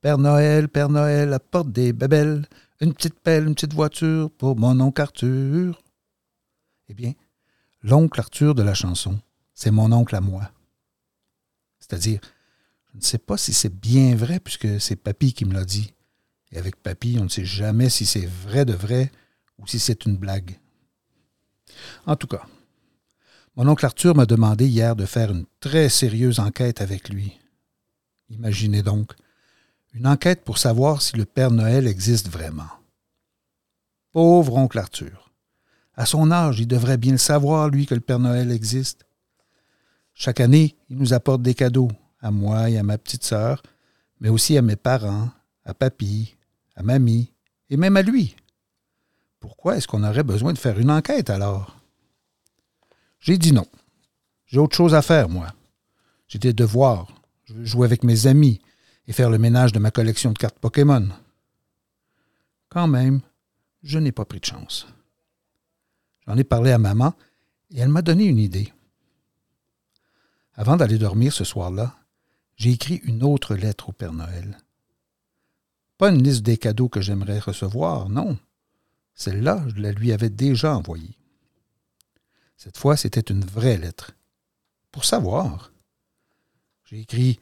Père 0.00 0.18
Noël, 0.18 0.68
Père 0.68 0.88
Noël, 0.88 1.32
apporte 1.32 1.70
des 1.70 1.92
bébelles, 1.92 2.46
une 2.80 2.92
petite 2.92 3.20
pelle, 3.20 3.46
une 3.46 3.54
petite 3.54 3.74
voiture 3.74 4.30
pour 4.30 4.56
mon 4.56 4.80
oncle 4.80 5.00
Arthur. 5.00 5.80
Eh 6.88 6.94
bien, 6.94 7.12
l'oncle 7.82 8.18
Arthur 8.18 8.54
de 8.54 8.62
la 8.62 8.74
chanson, 8.74 9.20
c'est 9.54 9.70
mon 9.70 9.92
oncle 9.92 10.16
à 10.16 10.20
moi. 10.20 10.50
C'est-à-dire, 11.78 12.20
je 12.92 12.98
ne 12.98 13.02
sais 13.02 13.18
pas 13.18 13.36
si 13.36 13.54
c'est 13.54 13.74
bien 13.74 14.16
vrai 14.16 14.40
puisque 14.40 14.80
c'est 14.80 14.96
papy 14.96 15.32
qui 15.32 15.44
me 15.44 15.54
l'a 15.54 15.64
dit. 15.64 15.94
Et 16.50 16.58
avec 16.58 16.76
papy, 16.76 17.16
on 17.20 17.24
ne 17.24 17.28
sait 17.28 17.44
jamais 17.44 17.88
si 17.88 18.04
c'est 18.04 18.26
vrai 18.26 18.64
de 18.64 18.74
vrai 18.74 19.10
ou 19.58 19.66
si 19.66 19.78
c'est 19.78 20.04
une 20.04 20.16
blague. 20.16 20.58
En 22.06 22.16
tout 22.16 22.26
cas, 22.26 22.44
mon 23.56 23.68
oncle 23.68 23.84
Arthur 23.84 24.14
m'a 24.14 24.26
demandé 24.26 24.66
hier 24.66 24.96
de 24.96 25.04
faire 25.04 25.30
une 25.30 25.44
très 25.60 25.88
sérieuse 25.88 26.40
enquête 26.40 26.80
avec 26.80 27.08
lui. 27.08 27.38
Imaginez 28.30 28.82
donc, 28.82 29.12
une 29.92 30.06
enquête 30.06 30.42
pour 30.42 30.56
savoir 30.56 31.02
si 31.02 31.16
le 31.16 31.26
Père 31.26 31.50
Noël 31.50 31.86
existe 31.86 32.30
vraiment. 32.30 32.70
Pauvre 34.12 34.56
oncle 34.56 34.78
Arthur. 34.78 35.30
À 35.94 36.06
son 36.06 36.30
âge, 36.30 36.60
il 36.60 36.66
devrait 36.66 36.96
bien 36.96 37.12
le 37.12 37.18
savoir, 37.18 37.68
lui, 37.68 37.84
que 37.84 37.94
le 37.94 38.00
Père 38.00 38.18
Noël 38.18 38.50
existe. 38.50 39.04
Chaque 40.14 40.40
année, 40.40 40.76
il 40.88 40.96
nous 40.96 41.12
apporte 41.12 41.42
des 41.42 41.54
cadeaux, 41.54 41.90
à 42.20 42.30
moi 42.30 42.70
et 42.70 42.78
à 42.78 42.82
ma 42.82 42.96
petite 42.96 43.24
sœur, 43.24 43.62
mais 44.20 44.30
aussi 44.30 44.56
à 44.56 44.62
mes 44.62 44.76
parents, 44.76 45.28
à 45.64 45.74
papy, 45.74 46.36
à 46.74 46.82
mamie, 46.82 47.32
et 47.68 47.76
même 47.76 47.98
à 47.98 48.02
lui. 48.02 48.36
Pourquoi 49.40 49.76
est-ce 49.76 49.88
qu'on 49.88 50.04
aurait 50.04 50.22
besoin 50.22 50.54
de 50.54 50.58
faire 50.58 50.78
une 50.78 50.90
enquête 50.90 51.28
alors? 51.28 51.81
J'ai 53.22 53.38
dit 53.38 53.52
non. 53.52 53.66
J'ai 54.46 54.58
autre 54.58 54.76
chose 54.76 54.94
à 54.94 55.00
faire, 55.00 55.28
moi. 55.28 55.54
J'ai 56.26 56.40
des 56.40 56.52
devoirs. 56.52 57.06
Je 57.44 57.54
veux 57.54 57.64
jouer 57.64 57.86
avec 57.86 58.02
mes 58.02 58.26
amis 58.26 58.60
et 59.06 59.12
faire 59.12 59.30
le 59.30 59.38
ménage 59.38 59.72
de 59.72 59.78
ma 59.78 59.92
collection 59.92 60.32
de 60.32 60.38
cartes 60.38 60.58
Pokémon. 60.58 61.08
Quand 62.68 62.88
même, 62.88 63.20
je 63.84 63.98
n'ai 63.98 64.12
pas 64.12 64.24
pris 64.24 64.40
de 64.40 64.44
chance. 64.44 64.88
J'en 66.26 66.36
ai 66.36 66.44
parlé 66.44 66.72
à 66.72 66.78
maman 66.78 67.14
et 67.70 67.78
elle 67.78 67.88
m'a 67.88 68.02
donné 68.02 68.24
une 68.24 68.38
idée. 68.38 68.72
Avant 70.54 70.76
d'aller 70.76 70.98
dormir 70.98 71.32
ce 71.32 71.44
soir-là, 71.44 71.96
j'ai 72.56 72.70
écrit 72.70 72.96
une 73.04 73.22
autre 73.22 73.54
lettre 73.54 73.88
au 73.88 73.92
Père 73.92 74.12
Noël. 74.12 74.58
Pas 75.96 76.10
une 76.10 76.22
liste 76.22 76.42
des 76.42 76.58
cadeaux 76.58 76.88
que 76.88 77.00
j'aimerais 77.00 77.38
recevoir, 77.38 78.08
non. 78.08 78.36
Celle-là, 79.14 79.64
je 79.68 79.80
la 79.80 79.92
lui 79.92 80.10
avais 80.12 80.30
déjà 80.30 80.76
envoyée. 80.76 81.16
Cette 82.56 82.78
fois, 82.78 82.96
c'était 82.96 83.20
une 83.20 83.44
vraie 83.44 83.78
lettre. 83.78 84.12
Pour 84.90 85.04
savoir. 85.04 85.72
J'ai 86.84 87.00
écrit 87.00 87.40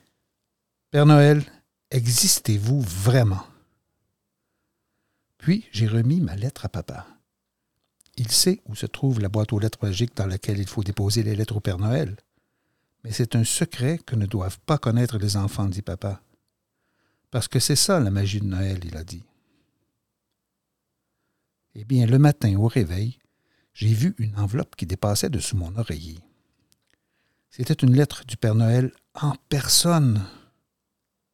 Père 0.90 1.06
Noël, 1.06 1.44
existez-vous 1.90 2.80
vraiment? 2.80 3.44
Puis 5.38 5.66
j'ai 5.72 5.86
remis 5.86 6.20
ma 6.20 6.36
lettre 6.36 6.64
à 6.64 6.68
papa. 6.68 7.06
Il 8.16 8.30
sait 8.30 8.60
où 8.66 8.74
se 8.74 8.86
trouve 8.86 9.20
la 9.20 9.28
boîte 9.28 9.52
aux 9.52 9.58
lettres 9.58 9.78
magiques 9.82 10.16
dans 10.16 10.26
laquelle 10.26 10.58
il 10.58 10.68
faut 10.68 10.84
déposer 10.84 11.22
les 11.22 11.34
lettres 11.34 11.56
au 11.56 11.60
Père 11.60 11.78
Noël. 11.78 12.16
Mais 13.02 13.12
c'est 13.12 13.34
un 13.34 13.44
secret 13.44 13.98
que 13.98 14.16
ne 14.16 14.26
doivent 14.26 14.60
pas 14.60 14.78
connaître 14.78 15.16
les 15.16 15.36
enfants, 15.36 15.66
dit 15.66 15.82
papa. 15.82 16.20
Parce 17.30 17.48
que 17.48 17.60
c'est 17.60 17.76
ça 17.76 18.00
la 18.00 18.10
magie 18.10 18.40
de 18.40 18.46
Noël, 18.46 18.80
il 18.84 18.96
a 18.96 19.04
dit. 19.04 19.22
Eh 21.74 21.84
bien, 21.84 22.04
le 22.06 22.18
matin, 22.18 22.56
au 22.58 22.66
réveil, 22.66 23.19
j'ai 23.80 23.94
vu 23.94 24.14
une 24.18 24.38
enveloppe 24.38 24.76
qui 24.76 24.84
dépassait 24.84 25.30
dessous 25.30 25.56
mon 25.56 25.74
oreiller. 25.74 26.18
C'était 27.48 27.72
une 27.72 27.96
lettre 27.96 28.26
du 28.26 28.36
Père 28.36 28.54
Noël 28.54 28.92
en 29.14 29.32
personne. 29.48 30.26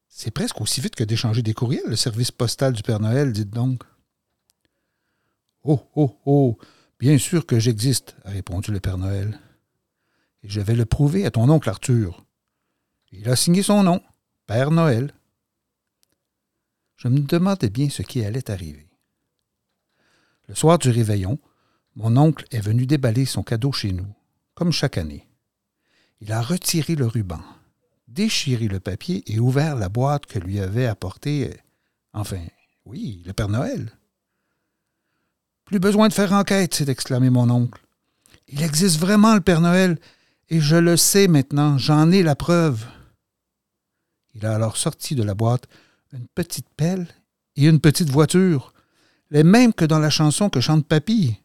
C'est 0.07 0.31
presque 0.31 0.61
aussi 0.61 0.81
vite 0.81 0.95
que 0.95 1.03
d'échanger 1.03 1.43
des 1.43 1.55
courriels, 1.55 1.89
le 1.89 1.97
service 1.97 2.31
postal 2.31 2.73
du 2.73 2.85
Père 2.85 3.01
Noël, 3.01 3.33
dites 3.33 3.51
donc. 3.51 3.83
Oh, 5.65 5.91
oh, 5.97 6.21
oh, 6.25 6.57
bien 7.01 7.19
sûr 7.19 7.47
que 7.47 7.59
j'existe, 7.59 8.15
a 8.25 8.31
répondu 8.31 8.71
le 8.71 8.79
Père 8.79 8.97
Noël. 8.97 9.41
Et 10.45 10.49
je 10.49 10.61
vais 10.61 10.77
le 10.77 10.87
prouver 10.87 11.27
à 11.27 11.33
ton 11.33 11.51
oncle 11.51 11.69
Arthur. 11.69 12.25
Il 13.11 13.29
a 13.29 13.35
signé 13.35 13.65
son 13.65 13.83
nom, 13.83 14.01
Père 14.47 14.71
Noël. 14.71 15.13
Je 16.95 17.09
me 17.09 17.19
demandais 17.19 17.71
bien 17.71 17.91
ce 17.91 18.03
qui 18.03 18.25
allait 18.25 18.53
arriver. 18.53 18.89
Le 20.47 20.55
soir 20.55 20.79
du 20.79 20.91
réveillon, 20.91 21.41
mon 21.97 22.17
oncle 22.19 22.45
est 22.51 22.61
venu 22.61 22.87
déballer 22.87 23.25
son 23.25 23.43
cadeau 23.43 23.73
chez 23.73 23.93
nous, 23.93 24.07
comme 24.55 24.71
chaque 24.71 24.99
année. 24.99 25.27
Il 26.21 26.31
a 26.31 26.43
retiré 26.43 26.95
le 26.95 27.07
ruban, 27.07 27.41
déchiré 28.07 28.69
le 28.69 28.81
papier 28.81 29.23
et 29.27 29.41
ouvert 29.41 29.77
la 29.77 29.89
boîte 29.89 30.27
que 30.27 30.39
lui 30.39 30.61
avait 30.61 30.87
apportée, 30.87 31.57
enfin, 32.13 32.43
oui, 32.85 33.23
le 33.27 33.33
Père 33.33 33.49
Noël. 33.49 33.91
Plus 35.65 35.81
besoin 35.81 36.09
de 36.09 36.13
faire 36.13 36.33
enquête, 36.33 36.75
s'est 36.75 36.91
exclamé 36.91 37.31
mon 37.31 37.51
oncle. 37.51 37.83
Il 38.49 38.63
existe 38.63 38.99
vraiment 38.99 39.35
le 39.35 39.41
Père 39.41 39.61
Noël, 39.61 39.99
et 40.49 40.61
je 40.61 40.77
le 40.77 40.97
sais 40.97 41.27
maintenant, 41.29 41.79
j'en 41.79 42.13
ai 42.13 42.23
la 42.23 42.37
preuve. 42.37 42.87
Il 44.35 44.45
a 44.47 44.55
alors 44.55 44.77
sorti 44.77 45.15
de 45.15 45.23
la 45.23 45.35
boîte 45.35 45.67
une 46.13 46.29
petite 46.29 46.69
pelle 46.77 47.09
et 47.57 47.67
une 47.67 47.81
petite 47.81 48.11
voiture, 48.11 48.73
les 49.31 49.43
mêmes 49.43 49.73
que 49.73 49.85
dans 49.85 49.99
la 49.99 50.11
chanson 50.11 50.51
que 50.51 50.61
chante 50.61 50.87
Papy. 50.87 51.41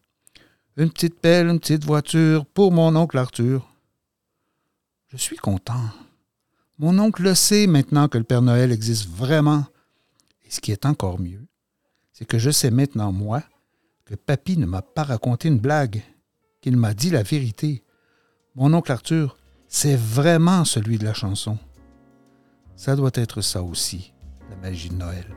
Une 0.78 0.90
petite 0.90 1.20
pelle, 1.20 1.48
une 1.48 1.60
petite 1.60 1.84
voiture 1.84 2.46
pour 2.46 2.72
mon 2.72 2.96
oncle 2.96 3.18
Arthur. 3.18 3.68
Je 5.10 5.18
suis 5.18 5.36
content. 5.36 5.84
Mon 6.80 6.98
oncle 6.98 7.24
le 7.24 7.36
sait 7.36 7.68
maintenant 7.68 8.08
que 8.08 8.18
le 8.18 8.24
Père 8.24 8.42
Noël 8.42 8.72
existe 8.72 9.10
vraiment. 9.10 9.66
Et 10.46 10.50
ce 10.50 10.62
qui 10.62 10.72
est 10.72 10.86
encore 10.86 11.20
mieux, 11.20 11.46
c'est 12.13 12.25
que 12.25 12.40
je 12.40 12.51
sais 12.51 12.72
maintenant, 12.72 13.12
moi, 13.12 13.44
que 14.06 14.16
Papy 14.16 14.56
ne 14.56 14.66
m'a 14.66 14.82
pas 14.82 15.04
raconté 15.04 15.50
une 15.50 15.60
blague, 15.60 16.01
qu'il 16.62 16.78
m'a 16.78 16.94
dit 16.94 17.10
la 17.10 17.24
vérité. 17.24 17.84
Mon 18.56 18.74
oncle 18.74 18.94
Arthur, 18.94 19.38
c'est 19.68 19.98
vraiment 19.98 20.63
celui 20.63 20.98
de 20.98 21.04
la 21.04 21.13
chanson. 21.13 21.58
Ça 22.78 22.96
doit 22.96 23.12
être 23.16 23.42
ça 23.42 23.62
aussi, 23.62 24.13
la 24.50 24.56
magie 24.56 24.90
de 24.90 24.96
Noël. 24.96 25.28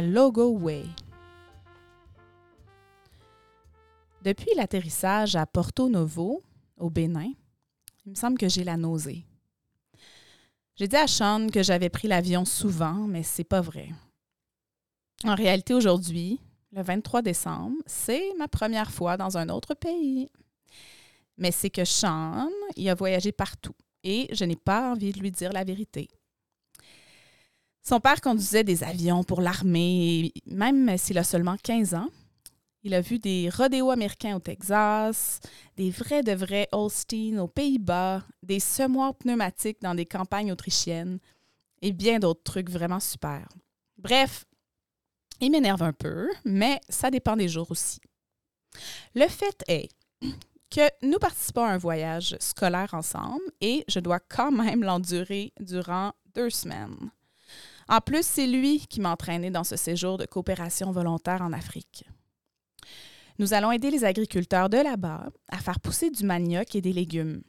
Noël 0.00 0.16
à 0.16 0.20
Logoway. 0.20 0.84
Depuis 4.22 4.50
l'atterrissage 4.56 5.36
à 5.36 5.46
Porto 5.46 5.88
Novo, 5.88 6.42
au 6.76 6.90
Bénin, 6.90 7.32
il 8.04 8.10
me 8.10 8.14
semble 8.14 8.38
que 8.38 8.48
j'ai 8.48 8.64
la 8.64 8.76
nausée. 8.76 9.24
J'ai 10.76 10.88
dit 10.88 10.96
à 10.96 11.06
Sean 11.06 11.48
que 11.48 11.62
j'avais 11.62 11.90
pris 11.90 12.08
l'avion 12.08 12.44
souvent, 12.44 13.06
mais 13.06 13.22
c'est 13.22 13.44
pas 13.44 13.60
vrai. 13.60 13.90
En 15.24 15.34
réalité, 15.34 15.74
aujourd'hui, 15.74 16.40
le 16.72 16.82
23 16.82 17.22
décembre, 17.22 17.76
c'est 17.86 18.34
ma 18.38 18.48
première 18.48 18.90
fois 18.90 19.16
dans 19.16 19.36
un 19.36 19.48
autre 19.48 19.74
pays. 19.74 20.28
Mais 21.36 21.50
c'est 21.50 21.70
que 21.70 21.84
Sean, 21.84 22.48
il 22.76 22.88
a 22.88 22.94
voyagé 22.94 23.32
partout 23.32 23.74
et 24.02 24.28
je 24.32 24.44
n'ai 24.44 24.56
pas 24.56 24.92
envie 24.92 25.12
de 25.12 25.20
lui 25.20 25.30
dire 25.30 25.52
la 25.52 25.64
vérité. 25.64 26.08
Son 27.82 28.00
père 28.00 28.20
conduisait 28.20 28.64
des 28.64 28.84
avions 28.84 29.24
pour 29.24 29.40
l'armée, 29.40 30.32
même 30.46 30.96
s'il 30.98 31.18
a 31.18 31.24
seulement 31.24 31.56
15 31.62 31.94
ans. 31.94 32.08
Il 32.82 32.94
a 32.94 33.00
vu 33.00 33.18
des 33.18 33.50
rodéos 33.50 33.90
américains 33.90 34.36
au 34.36 34.40
Texas, 34.40 35.40
des 35.76 35.90
vrais 35.90 36.22
de 36.22 36.32
vrais 36.32 36.68
Holstein 36.72 37.38
aux 37.38 37.48
Pays-Bas, 37.48 38.22
des 38.42 38.60
semoirs 38.60 39.14
pneumatiques 39.14 39.82
dans 39.82 39.94
des 39.94 40.06
campagnes 40.06 40.52
autrichiennes 40.52 41.18
et 41.82 41.92
bien 41.92 42.18
d'autres 42.18 42.42
trucs 42.42 42.70
vraiment 42.70 43.00
super. 43.00 43.46
Bref, 43.98 44.46
il 45.40 45.50
m'énerve 45.50 45.82
un 45.82 45.92
peu, 45.92 46.30
mais 46.44 46.80
ça 46.88 47.10
dépend 47.10 47.36
des 47.36 47.48
jours 47.48 47.70
aussi. 47.70 48.00
Le 49.14 49.26
fait 49.28 49.64
est 49.68 49.88
que 50.70 50.88
nous 51.02 51.18
participons 51.18 51.64
à 51.64 51.72
un 51.72 51.78
voyage 51.78 52.36
scolaire 52.40 52.94
ensemble 52.94 53.42
et 53.60 53.84
je 53.88 54.00
dois 54.00 54.20
quand 54.20 54.52
même 54.52 54.82
l'endurer 54.84 55.52
durant 55.60 56.12
deux 56.34 56.50
semaines. 56.50 57.10
En 57.90 58.00
plus, 58.00 58.24
c'est 58.24 58.46
lui 58.46 58.86
qui 58.86 59.00
m'a 59.00 59.10
entraîné 59.10 59.50
dans 59.50 59.64
ce 59.64 59.74
séjour 59.74 60.16
de 60.16 60.24
coopération 60.24 60.92
volontaire 60.92 61.42
en 61.42 61.52
Afrique. 61.52 62.04
Nous 63.40 63.52
allons 63.52 63.72
aider 63.72 63.90
les 63.90 64.04
agriculteurs 64.04 64.70
de 64.70 64.76
là-bas 64.76 65.28
à 65.48 65.58
faire 65.58 65.80
pousser 65.80 66.08
du 66.08 66.24
manioc 66.24 66.76
et 66.76 66.80
des 66.80 66.92
légumes. 66.92 67.42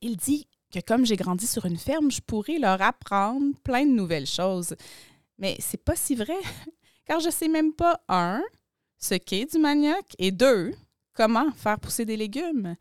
Il 0.00 0.16
dit 0.16 0.48
que 0.72 0.80
comme 0.80 1.04
j'ai 1.04 1.16
grandi 1.16 1.46
sur 1.46 1.66
une 1.66 1.76
ferme, 1.76 2.10
je 2.10 2.22
pourrais 2.22 2.58
leur 2.58 2.80
apprendre 2.80 3.54
plein 3.62 3.84
de 3.84 3.90
nouvelles 3.90 4.26
choses. 4.26 4.74
Mais 5.38 5.56
c'est 5.58 5.84
pas 5.84 5.96
si 5.96 6.14
vrai, 6.14 6.38
car 7.04 7.20
je 7.20 7.28
sais 7.28 7.48
même 7.48 7.74
pas 7.74 8.00
un 8.08 8.42
ce 8.96 9.16
qu'est 9.16 9.52
du 9.52 9.58
manioc 9.58 10.06
et 10.18 10.30
deux 10.30 10.72
comment 11.12 11.52
faire 11.52 11.78
pousser 11.78 12.06
des 12.06 12.16
légumes. 12.16 12.74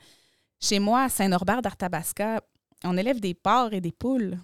Chez 0.61 0.79
moi, 0.79 1.03
à 1.03 1.09
Saint-Norbert 1.09 1.61
d'Arthabasca, 1.61 2.41
on 2.85 2.95
élève 2.95 3.19
des 3.19 3.33
porcs 3.33 3.73
et 3.73 3.81
des 3.81 3.91
poules. 3.91 4.37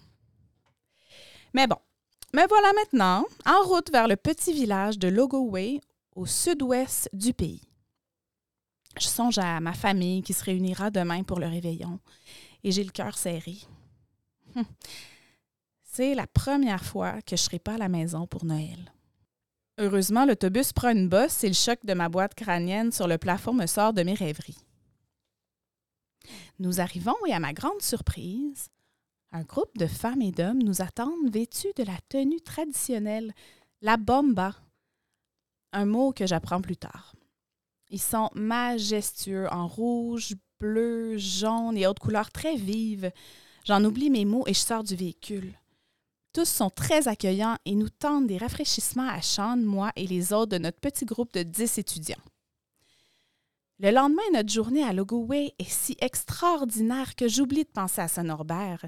Mais 1.54 1.68
bon, 1.68 1.78
me 2.34 2.48
voilà 2.48 2.72
maintenant 2.74 3.26
en 3.46 3.64
route 3.68 3.92
vers 3.92 4.08
le 4.08 4.16
petit 4.16 4.54
village 4.54 4.98
de 4.98 5.08
Logoway 5.08 5.82
au 6.16 6.26
sud-ouest 6.26 7.10
du 7.14 7.34
pays. 7.34 7.62
Je 9.00 9.08
songe 9.08 9.38
à 9.38 9.60
ma 9.60 9.74
famille 9.74 10.22
qui 10.22 10.34
se 10.34 10.44
réunira 10.44 10.92
demain 10.92 11.24
pour 11.24 11.40
le 11.40 11.48
réveillon 11.48 12.00
et 12.64 12.72
j'ai 12.72 12.84
le 12.84 12.92
cœur 12.92 13.18
serré. 13.18 13.58
Hum. 14.56 14.66
C'est 15.84 16.16
la 16.16 16.28
première 16.28 16.86
fois 16.86 17.22
que 17.22 17.36
je 17.36 17.42
ne 17.42 17.46
serai 17.46 17.60
pas 17.60 17.74
à 17.74 17.78
la 17.78 17.90
maison 17.90 18.28
pour 18.28 18.46
Noël. 18.46 18.94
Heureusement, 19.78 20.26
l'autobus 20.26 20.74
prend 20.74 20.92
une 20.92 21.10
bosse 21.10 21.44
et 21.44 21.48
le 21.48 21.54
choc 21.54 21.80
de 21.86 21.94
ma 21.94 22.08
boîte 22.08 22.36
crânienne 22.36 22.92
sur 22.92 23.08
le 23.08 23.18
plafond 23.18 23.54
me 23.54 23.66
sort 23.66 23.94
de 23.94 24.04
mes 24.04 24.14
rêveries. 24.14 24.64
Nous 26.60 26.80
arrivons 26.80 27.16
et 27.28 27.34
à 27.34 27.40
ma 27.40 27.52
grande 27.52 27.82
surprise, 27.82 28.70
un 29.32 29.42
groupe 29.44 29.78
de 29.78 29.88
femmes 29.88 30.22
et 30.22 30.32
d'hommes 30.32 30.62
nous 30.62 30.82
attendent 30.82 31.32
vêtus 31.32 31.72
de 31.78 31.84
la 31.84 31.98
tenue 32.10 32.42
traditionnelle, 32.42 33.34
la 33.82 33.98
bomba, 33.98 34.56
un 35.74 35.86
mot 35.86 36.12
que 36.12 36.28
j'apprends 36.28 36.62
plus 36.62 36.78
tard. 36.78 37.16
Ils 37.90 38.02
sont 38.02 38.30
majestueux 38.34 39.48
en 39.52 39.68
rouge, 39.68 40.36
bleu, 40.60 41.18
jaune 41.18 41.78
et 41.78 41.88
autres 41.88 42.02
couleurs 42.02 42.32
très 42.32 42.56
vives. 42.56 43.12
J'en 43.66 43.84
oublie 43.84 44.10
mes 44.10 44.26
mots 44.26 44.46
et 44.48 44.54
je 44.54 44.60
sors 44.60 44.84
du 44.84 44.96
véhicule. 44.96 45.54
Tous 46.34 46.48
sont 46.48 46.70
très 46.70 47.08
accueillants 47.10 47.58
et 47.66 47.76
nous 47.76 47.90
tendent 47.90 48.28
des 48.28 48.38
rafraîchissements 48.38 49.10
à 49.10 49.22
Sean, 49.22 49.58
moi 49.58 49.92
et 49.98 50.08
les 50.08 50.32
autres 50.32 50.54
de 50.54 50.58
notre 50.58 50.80
petit 50.80 51.06
groupe 51.06 51.34
de 51.34 51.44
10 51.44 51.78
étudiants. 51.78 52.22
Le 53.80 53.92
lendemain, 53.92 54.22
notre 54.34 54.52
journée 54.52 54.84
à 54.84 54.94
Logoway 54.94 55.54
est 55.60 55.70
si 55.70 55.98
extraordinaire 56.00 57.16
que 57.16 57.28
j'oublie 57.28 57.64
de 57.64 57.70
penser 57.70 58.00
à 58.00 58.08
Saint-Norbert. 58.08 58.86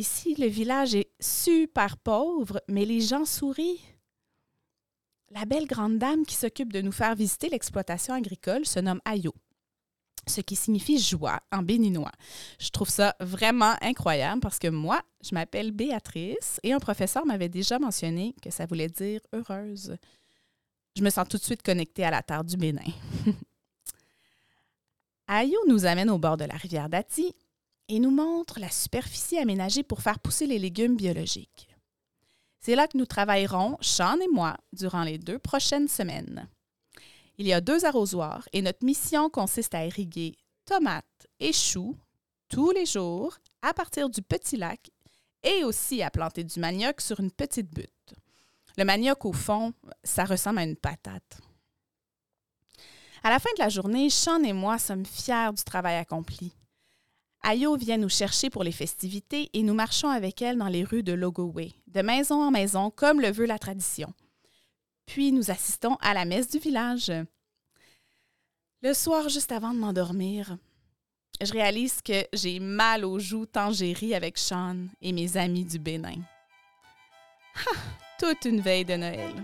Ici, 0.00 0.34
le 0.38 0.46
village 0.46 0.94
est 0.94 1.10
super 1.20 1.98
pauvre, 1.98 2.62
mais 2.68 2.86
les 2.86 3.02
gens 3.02 3.26
sourient. 3.26 3.82
La 5.28 5.44
belle 5.44 5.66
grande 5.66 5.98
dame 5.98 6.24
qui 6.24 6.36
s'occupe 6.36 6.72
de 6.72 6.80
nous 6.80 6.90
faire 6.90 7.14
visiter 7.14 7.50
l'exploitation 7.50 8.14
agricole 8.14 8.64
se 8.64 8.80
nomme 8.80 9.02
Ayo, 9.04 9.34
ce 10.26 10.40
qui 10.40 10.56
signifie 10.56 10.98
joie 10.98 11.40
en 11.52 11.60
béninois. 11.60 12.12
Je 12.58 12.70
trouve 12.70 12.88
ça 12.88 13.14
vraiment 13.20 13.74
incroyable 13.82 14.40
parce 14.40 14.58
que 14.58 14.68
moi, 14.68 15.02
je 15.22 15.34
m'appelle 15.34 15.70
Béatrice 15.70 16.60
et 16.62 16.72
un 16.72 16.78
professeur 16.78 17.26
m'avait 17.26 17.50
déjà 17.50 17.78
mentionné 17.78 18.34
que 18.40 18.50
ça 18.50 18.64
voulait 18.64 18.88
dire 18.88 19.20
heureuse. 19.34 19.98
Je 20.96 21.02
me 21.02 21.10
sens 21.10 21.28
tout 21.28 21.36
de 21.36 21.42
suite 21.42 21.62
connectée 21.62 22.04
à 22.04 22.10
la 22.10 22.22
terre 22.22 22.42
du 22.42 22.56
Bénin. 22.56 22.90
Ayo 25.28 25.58
nous 25.68 25.84
amène 25.84 26.08
au 26.08 26.16
bord 26.16 26.38
de 26.38 26.46
la 26.46 26.56
rivière 26.56 26.88
Dati 26.88 27.34
et 27.90 27.98
nous 27.98 28.12
montre 28.12 28.60
la 28.60 28.70
superficie 28.70 29.36
aménagée 29.36 29.82
pour 29.82 30.00
faire 30.00 30.20
pousser 30.20 30.46
les 30.46 30.60
légumes 30.60 30.96
biologiques. 30.96 31.68
C'est 32.60 32.76
là 32.76 32.86
que 32.86 32.96
nous 32.96 33.06
travaillerons, 33.06 33.78
Sean 33.80 34.20
et 34.20 34.28
moi, 34.28 34.56
durant 34.72 35.02
les 35.02 35.18
deux 35.18 35.40
prochaines 35.40 35.88
semaines. 35.88 36.48
Il 37.36 37.46
y 37.46 37.52
a 37.52 37.60
deux 37.60 37.84
arrosoirs 37.84 38.48
et 38.52 38.62
notre 38.62 38.84
mission 38.84 39.28
consiste 39.28 39.74
à 39.74 39.84
irriguer 39.84 40.36
tomates 40.66 41.26
et 41.40 41.52
choux 41.52 41.96
tous 42.48 42.70
les 42.70 42.86
jours 42.86 43.38
à 43.62 43.74
partir 43.74 44.08
du 44.08 44.22
petit 44.22 44.56
lac 44.56 44.90
et 45.42 45.64
aussi 45.64 46.02
à 46.02 46.10
planter 46.10 46.44
du 46.44 46.60
manioc 46.60 47.00
sur 47.00 47.18
une 47.18 47.32
petite 47.32 47.74
butte. 47.74 48.14
Le 48.76 48.84
manioc, 48.84 49.24
au 49.24 49.32
fond, 49.32 49.72
ça 50.04 50.24
ressemble 50.24 50.60
à 50.60 50.64
une 50.64 50.76
patate. 50.76 51.40
À 53.24 53.30
la 53.30 53.40
fin 53.40 53.50
de 53.56 53.62
la 53.62 53.68
journée, 53.68 54.10
Sean 54.10 54.44
et 54.44 54.52
moi 54.52 54.78
sommes 54.78 55.06
fiers 55.06 55.50
du 55.56 55.64
travail 55.64 55.96
accompli. 55.96 56.54
Ayo 57.42 57.76
vient 57.76 57.96
nous 57.96 58.08
chercher 58.08 58.50
pour 58.50 58.64
les 58.64 58.72
festivités 58.72 59.48
et 59.54 59.62
nous 59.62 59.74
marchons 59.74 60.08
avec 60.08 60.42
elle 60.42 60.58
dans 60.58 60.68
les 60.68 60.84
rues 60.84 61.02
de 61.02 61.12
Logoway, 61.12 61.72
de 61.86 62.02
maison 62.02 62.42
en 62.42 62.50
maison, 62.50 62.90
comme 62.90 63.20
le 63.20 63.30
veut 63.30 63.46
la 63.46 63.58
tradition. 63.58 64.12
Puis 65.06 65.32
nous 65.32 65.50
assistons 65.50 65.96
à 66.00 66.12
la 66.12 66.24
messe 66.24 66.48
du 66.48 66.58
village. 66.58 67.10
Le 68.82 68.94
soir, 68.94 69.28
juste 69.28 69.52
avant 69.52 69.72
de 69.72 69.78
m'endormir, 69.78 70.56
je 71.42 71.52
réalise 71.52 72.02
que 72.02 72.26
j'ai 72.32 72.60
mal 72.60 73.04
aux 73.04 73.18
joues 73.18 73.46
tant 73.46 73.72
j'ai 73.72 73.94
ri 73.94 74.14
avec 74.14 74.36
Sean 74.36 74.76
et 75.00 75.12
mes 75.12 75.36
amis 75.36 75.64
du 75.64 75.78
Bénin. 75.78 76.20
Toute 78.18 78.44
une 78.44 78.60
veille 78.60 78.84
de 78.84 78.96
Noël. 78.96 79.34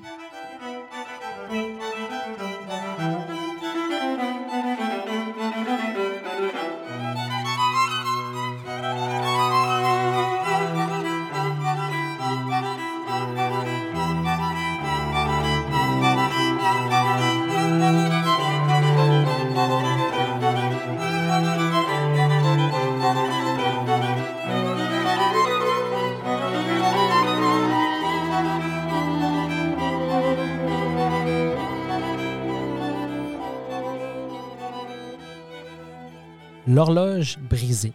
L'horloge 36.77 37.39
brisée. 37.39 37.95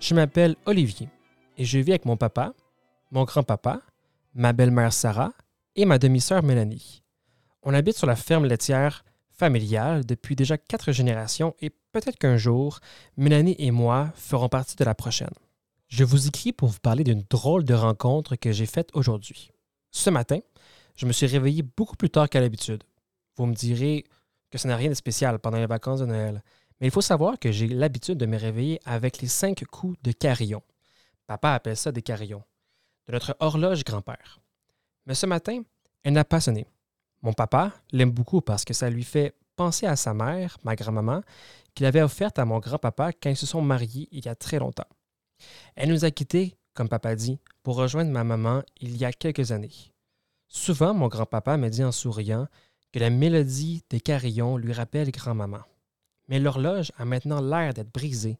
Je 0.00 0.14
m'appelle 0.14 0.56
Olivier 0.64 1.10
et 1.58 1.66
je 1.66 1.78
vis 1.78 1.90
avec 1.90 2.06
mon 2.06 2.16
papa, 2.16 2.54
mon 3.10 3.24
grand-papa, 3.24 3.82
ma 4.32 4.54
belle-mère 4.54 4.94
Sarah 4.94 5.34
et 5.74 5.84
ma 5.84 5.98
demi-sœur 5.98 6.42
Mélanie. 6.42 7.02
On 7.62 7.74
habite 7.74 7.98
sur 7.98 8.06
la 8.06 8.16
ferme 8.16 8.46
laitière 8.46 9.04
familiale 9.28 10.06
depuis 10.06 10.34
déjà 10.34 10.56
quatre 10.56 10.92
générations 10.92 11.54
et 11.60 11.68
peut-être 11.92 12.16
qu'un 12.16 12.38
jour, 12.38 12.80
Mélanie 13.18 13.56
et 13.58 13.70
moi 13.70 14.12
ferons 14.14 14.48
partie 14.48 14.76
de 14.76 14.84
la 14.84 14.94
prochaine. 14.94 15.28
Je 15.88 16.04
vous 16.04 16.28
écris 16.28 16.54
pour 16.54 16.70
vous 16.70 16.80
parler 16.80 17.04
d'une 17.04 17.24
drôle 17.28 17.64
de 17.64 17.74
rencontre 17.74 18.36
que 18.36 18.50
j'ai 18.50 18.64
faite 18.64 18.88
aujourd'hui. 18.94 19.50
Ce 19.90 20.08
matin, 20.08 20.38
je 20.94 21.04
me 21.04 21.12
suis 21.12 21.26
réveillé 21.26 21.62
beaucoup 21.62 21.96
plus 21.96 22.08
tard 22.08 22.30
qu'à 22.30 22.40
l'habitude. 22.40 22.82
Vous 23.36 23.44
me 23.44 23.54
direz 23.54 24.06
que 24.50 24.56
ce 24.56 24.68
n'a 24.68 24.76
rien 24.76 24.88
de 24.88 24.94
spécial 24.94 25.38
pendant 25.38 25.58
les 25.58 25.66
vacances 25.66 26.00
de 26.00 26.06
Noël, 26.06 26.42
mais 26.80 26.88
il 26.88 26.90
faut 26.90 27.00
savoir 27.00 27.38
que 27.38 27.52
j'ai 27.52 27.68
l'habitude 27.68 28.18
de 28.18 28.26
me 28.26 28.36
réveiller 28.36 28.80
avec 28.84 29.20
les 29.20 29.28
cinq 29.28 29.64
coups 29.66 29.96
de 30.02 30.12
carillon. 30.12 30.62
Papa 31.26 31.52
appelle 31.52 31.76
ça 31.76 31.92
des 31.92 32.02
carillons, 32.02 32.44
de 33.06 33.12
notre 33.12 33.36
horloge 33.40 33.84
grand-père. 33.84 34.40
Mais 35.06 35.14
ce 35.14 35.26
matin, 35.26 35.62
elle 36.02 36.12
n'a 36.12 36.24
pas 36.24 36.40
sonné. 36.40 36.66
Mon 37.22 37.32
papa 37.32 37.72
l'aime 37.92 38.10
beaucoup 38.10 38.40
parce 38.40 38.64
que 38.64 38.74
ça 38.74 38.90
lui 38.90 39.04
fait 39.04 39.34
penser 39.56 39.86
à 39.86 39.96
sa 39.96 40.14
mère, 40.14 40.58
ma 40.64 40.76
grand-maman, 40.76 41.22
qu'il 41.74 41.86
avait 41.86 42.02
offerte 42.02 42.38
à 42.38 42.44
mon 42.44 42.58
grand-papa 42.58 43.12
quand 43.12 43.30
ils 43.30 43.36
se 43.36 43.46
sont 43.46 43.62
mariés 43.62 44.08
il 44.12 44.24
y 44.24 44.28
a 44.28 44.34
très 44.34 44.58
longtemps. 44.58 44.88
Elle 45.74 45.90
nous 45.90 46.04
a 46.04 46.10
quittés, 46.10 46.56
comme 46.74 46.88
papa 46.88 47.14
dit, 47.14 47.38
pour 47.62 47.76
rejoindre 47.76 48.10
ma 48.10 48.24
maman 48.24 48.62
il 48.80 48.96
y 48.96 49.04
a 49.04 49.12
quelques 49.12 49.52
années. 49.52 49.92
Souvent, 50.48 50.94
mon 50.94 51.08
grand-papa 51.08 51.56
me 51.56 51.68
dit 51.68 51.84
en 51.84 51.92
souriant 51.92 52.46
que 52.92 52.98
la 52.98 53.10
mélodie 53.10 53.82
des 53.90 54.00
carillons 54.00 54.56
lui 54.56 54.72
rappelle 54.72 55.10
grand-maman. 55.10 55.60
Mais 56.28 56.38
l'horloge 56.38 56.92
a 56.96 57.04
maintenant 57.04 57.40
l'air 57.40 57.74
d'être 57.74 57.92
brisée 57.92 58.38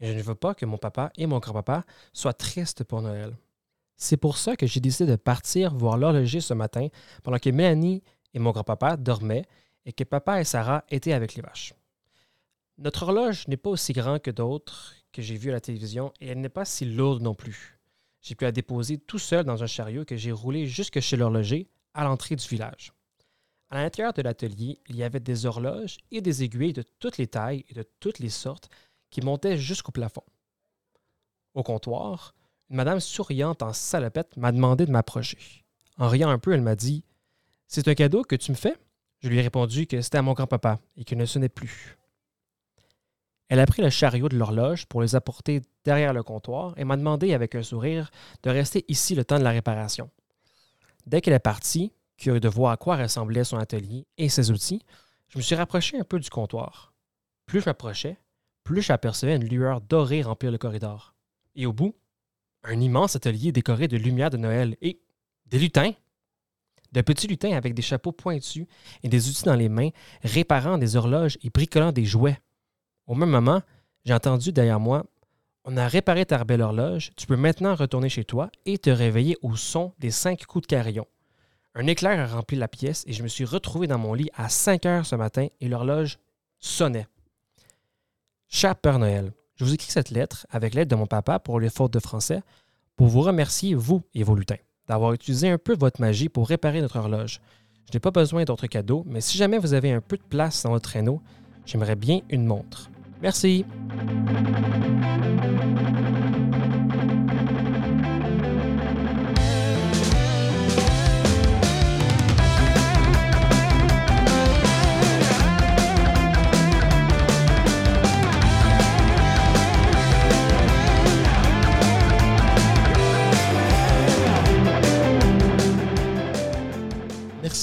et 0.00 0.12
je 0.12 0.16
ne 0.16 0.22
veux 0.22 0.34
pas 0.34 0.54
que 0.54 0.66
mon 0.66 0.78
papa 0.78 1.10
et 1.16 1.26
mon 1.26 1.38
grand-papa 1.38 1.84
soient 2.12 2.32
tristes 2.32 2.84
pour 2.84 3.02
Noël. 3.02 3.36
C'est 3.96 4.16
pour 4.16 4.38
ça 4.38 4.56
que 4.56 4.66
j'ai 4.66 4.80
décidé 4.80 5.10
de 5.10 5.16
partir 5.16 5.74
voir 5.74 5.98
l'horloger 5.98 6.40
ce 6.40 6.54
matin 6.54 6.88
pendant 7.24 7.38
que 7.38 7.50
Mélanie 7.50 8.02
et 8.32 8.38
mon 8.38 8.52
grand-papa 8.52 8.96
dormaient 8.96 9.44
et 9.84 9.92
que 9.92 10.04
papa 10.04 10.40
et 10.40 10.44
Sarah 10.44 10.84
étaient 10.88 11.12
avec 11.12 11.34
les 11.34 11.42
vaches. 11.42 11.74
Notre 12.78 13.02
horloge 13.02 13.48
n'est 13.48 13.56
pas 13.56 13.70
aussi 13.70 13.92
grand 13.92 14.20
que 14.20 14.30
d'autres 14.30 14.94
que 15.12 15.20
j'ai 15.20 15.36
vues 15.36 15.50
à 15.50 15.54
la 15.54 15.60
télévision 15.60 16.12
et 16.20 16.28
elle 16.28 16.40
n'est 16.40 16.48
pas 16.48 16.64
si 16.64 16.84
lourde 16.84 17.22
non 17.22 17.34
plus. 17.34 17.80
J'ai 18.20 18.36
pu 18.36 18.44
la 18.44 18.52
déposer 18.52 18.98
tout 18.98 19.18
seul 19.18 19.44
dans 19.44 19.62
un 19.62 19.66
chariot 19.66 20.04
que 20.04 20.16
j'ai 20.16 20.32
roulé 20.32 20.66
jusque 20.66 21.00
chez 21.00 21.16
l'horloger 21.16 21.68
à 21.94 22.04
l'entrée 22.04 22.36
du 22.36 22.46
village. 22.46 22.92
À 23.70 23.82
l'intérieur 23.82 24.14
de 24.14 24.22
l'atelier, 24.22 24.80
il 24.88 24.96
y 24.96 25.02
avait 25.02 25.20
des 25.20 25.44
horloges 25.44 25.98
et 26.10 26.20
des 26.20 26.42
aiguilles 26.42 26.72
de 26.72 26.84
toutes 26.98 27.18
les 27.18 27.26
tailles 27.26 27.64
et 27.68 27.74
de 27.74 27.84
toutes 28.00 28.18
les 28.18 28.30
sortes 28.30 28.70
qui 29.10 29.20
montaient 29.20 29.58
jusqu'au 29.58 29.92
plafond. 29.92 30.22
Au 31.54 31.62
comptoir, 31.62 32.34
une 32.70 32.76
madame 32.76 33.00
souriante 33.00 33.62
en 33.62 33.72
salopette 33.72 34.36
m'a 34.36 34.52
demandé 34.52 34.86
de 34.86 34.90
m'approcher. 34.90 35.64
En 35.98 36.08
riant 36.08 36.30
un 36.30 36.38
peu, 36.38 36.52
elle 36.52 36.62
m'a 36.62 36.76
dit 36.76 37.04
C'est 37.66 37.88
un 37.88 37.94
cadeau 37.94 38.22
que 38.22 38.36
tu 38.36 38.52
me 38.52 38.56
fais 38.56 38.76
Je 39.20 39.28
lui 39.28 39.38
ai 39.38 39.42
répondu 39.42 39.86
que 39.86 40.00
c'était 40.00 40.18
à 40.18 40.22
mon 40.22 40.32
grand-papa 40.32 40.78
et 40.96 41.04
qu'il 41.04 41.18
ne 41.18 41.26
sonnait 41.26 41.48
plus. 41.48 41.98
Elle 43.48 43.60
a 43.60 43.66
pris 43.66 43.82
le 43.82 43.90
chariot 43.90 44.28
de 44.28 44.36
l'horloge 44.36 44.86
pour 44.86 45.02
les 45.02 45.14
apporter 45.14 45.62
derrière 45.84 46.12
le 46.12 46.22
comptoir 46.22 46.74
et 46.76 46.84
m'a 46.84 46.96
demandé 46.96 47.32
avec 47.32 47.54
un 47.54 47.62
sourire 47.62 48.10
de 48.42 48.50
rester 48.50 48.84
ici 48.88 49.14
le 49.14 49.24
temps 49.24 49.38
de 49.38 49.44
la 49.44 49.50
réparation. 49.50 50.10
Dès 51.06 51.22
qu'elle 51.22 51.34
est 51.34 51.38
partie, 51.38 51.92
curieux 52.18 52.40
de 52.40 52.48
voir 52.48 52.72
à 52.72 52.76
quoi 52.76 52.96
ressemblait 52.96 53.44
son 53.44 53.56
atelier 53.56 54.06
et 54.18 54.28
ses 54.28 54.50
outils, 54.50 54.82
je 55.28 55.38
me 55.38 55.42
suis 55.42 55.54
rapproché 55.54 55.98
un 55.98 56.04
peu 56.04 56.18
du 56.18 56.28
comptoir. 56.28 56.92
Plus 57.46 57.60
je 57.60 57.66
m'approchais, 57.66 58.18
plus 58.64 58.82
j'apercevais 58.82 59.36
une 59.36 59.48
lueur 59.48 59.80
dorée 59.80 60.22
remplir 60.22 60.50
le 60.50 60.58
corridor. 60.58 61.14
Et 61.54 61.64
au 61.64 61.72
bout, 61.72 61.94
un 62.64 62.80
immense 62.80 63.16
atelier 63.16 63.52
décoré 63.52 63.88
de 63.88 63.96
lumières 63.96 64.30
de 64.30 64.36
Noël 64.36 64.76
et 64.82 65.00
des 65.46 65.58
lutins. 65.58 65.92
De 66.92 67.00
petits 67.02 67.26
lutins 67.26 67.52
avec 67.52 67.74
des 67.74 67.82
chapeaux 67.82 68.12
pointus 68.12 68.66
et 69.02 69.08
des 69.08 69.28
outils 69.28 69.44
dans 69.44 69.54
les 69.54 69.68
mains, 69.68 69.90
réparant 70.22 70.78
des 70.78 70.96
horloges 70.96 71.38
et 71.42 71.50
bricolant 71.50 71.92
des 71.92 72.04
jouets. 72.04 72.38
Au 73.06 73.14
même 73.14 73.30
moment, 73.30 73.62
j'ai 74.04 74.14
entendu 74.14 74.52
derrière 74.52 74.80
moi 74.80 75.04
On 75.64 75.76
a 75.76 75.86
réparé 75.86 76.24
ta 76.24 76.42
belle 76.44 76.62
horloge, 76.62 77.10
tu 77.16 77.26
peux 77.26 77.36
maintenant 77.36 77.74
retourner 77.74 78.08
chez 78.08 78.24
toi 78.24 78.50
et 78.64 78.78
te 78.78 78.90
réveiller 78.90 79.36
au 79.42 79.54
son 79.56 79.92
des 79.98 80.10
cinq 80.10 80.46
coups 80.46 80.62
de 80.62 80.66
carillon. 80.66 81.06
Un 81.74 81.86
éclair 81.86 82.18
a 82.18 82.26
rempli 82.26 82.56
la 82.56 82.68
pièce 82.68 83.04
et 83.06 83.12
je 83.12 83.22
me 83.22 83.28
suis 83.28 83.44
retrouvé 83.44 83.86
dans 83.86 83.98
mon 83.98 84.14
lit 84.14 84.30
à 84.34 84.48
5 84.48 84.86
heures 84.86 85.06
ce 85.06 85.16
matin 85.16 85.46
et 85.60 85.68
l'horloge 85.68 86.18
sonnait. 86.58 87.06
Cher 88.48 88.74
Père 88.76 88.98
Noël, 88.98 89.32
je 89.56 89.64
vous 89.64 89.74
écris 89.74 89.90
cette 89.90 90.10
lettre 90.10 90.46
avec 90.50 90.74
l'aide 90.74 90.88
de 90.88 90.96
mon 90.96 91.06
papa 91.06 91.38
pour 91.38 91.60
les 91.60 91.70
fautes 91.70 91.92
de 91.92 92.00
français 92.00 92.40
pour 92.96 93.06
vous 93.06 93.20
remercier, 93.20 93.74
vous 93.74 94.02
et 94.14 94.24
vos 94.24 94.34
lutins, 94.34 94.56
d'avoir 94.88 95.12
utilisé 95.12 95.48
un 95.48 95.58
peu 95.58 95.76
votre 95.76 96.00
magie 96.00 96.28
pour 96.28 96.48
réparer 96.48 96.80
notre 96.80 96.98
horloge. 96.98 97.40
Je 97.88 97.96
n'ai 97.96 98.00
pas 98.00 98.10
besoin 98.10 98.44
d'autres 98.44 98.66
cadeaux, 98.66 99.04
mais 99.06 99.20
si 99.20 99.38
jamais 99.38 99.58
vous 99.58 99.72
avez 99.72 99.92
un 99.92 100.00
peu 100.00 100.16
de 100.16 100.22
place 100.22 100.64
dans 100.64 100.70
votre 100.70 100.90
traîneau, 100.90 101.22
j'aimerais 101.64 101.96
bien 101.96 102.20
une 102.28 102.44
montre. 102.44 102.90
Merci. 103.22 103.64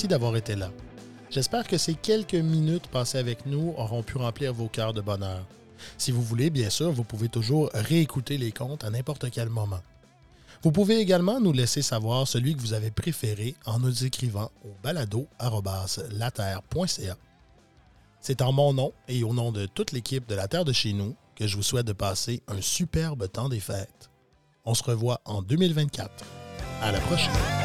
D'avoir 0.07 0.35
été 0.35 0.55
là. 0.55 0.69
J'espère 1.31 1.67
que 1.67 1.79
ces 1.79 1.95
quelques 1.95 2.35
minutes 2.35 2.85
passées 2.87 3.17
avec 3.17 3.47
nous 3.47 3.73
auront 3.77 4.03
pu 4.03 4.17
remplir 4.17 4.53
vos 4.53 4.67
cœurs 4.67 4.93
de 4.93 5.01
bonheur. 5.01 5.43
Si 5.97 6.11
vous 6.11 6.21
voulez, 6.21 6.51
bien 6.51 6.69
sûr, 6.69 6.91
vous 6.91 7.03
pouvez 7.03 7.27
toujours 7.27 7.71
réécouter 7.73 8.37
les 8.37 8.51
contes 8.51 8.83
à 8.83 8.91
n'importe 8.91 9.31
quel 9.31 9.49
moment. 9.49 9.81
Vous 10.61 10.71
pouvez 10.71 10.99
également 10.99 11.39
nous 11.39 11.53
laisser 11.53 11.81
savoir 11.81 12.27
celui 12.27 12.55
que 12.55 12.61
vous 12.61 12.73
avez 12.73 12.91
préféré 12.91 13.55
en 13.65 13.79
nous 13.79 14.05
écrivant 14.05 14.51
au 14.63 14.75
balado.laterre.ca. 14.83 17.17
C'est 18.19 18.41
en 18.41 18.51
mon 18.51 18.73
nom 18.73 18.93
et 19.07 19.23
au 19.23 19.33
nom 19.33 19.51
de 19.51 19.65
toute 19.65 19.91
l'équipe 19.91 20.27
de 20.27 20.35
La 20.35 20.47
Terre 20.47 20.65
de 20.65 20.73
chez 20.73 20.93
nous 20.93 21.15
que 21.35 21.47
je 21.47 21.55
vous 21.55 21.63
souhaite 21.63 21.87
de 21.87 21.93
passer 21.93 22.43
un 22.47 22.61
superbe 22.61 23.27
temps 23.29 23.49
des 23.49 23.59
fêtes. 23.59 24.11
On 24.65 24.75
se 24.75 24.83
revoit 24.83 25.19
en 25.25 25.41
2024. 25.41 26.11
À 26.81 26.91
la 26.91 26.99
prochaine. 27.01 27.64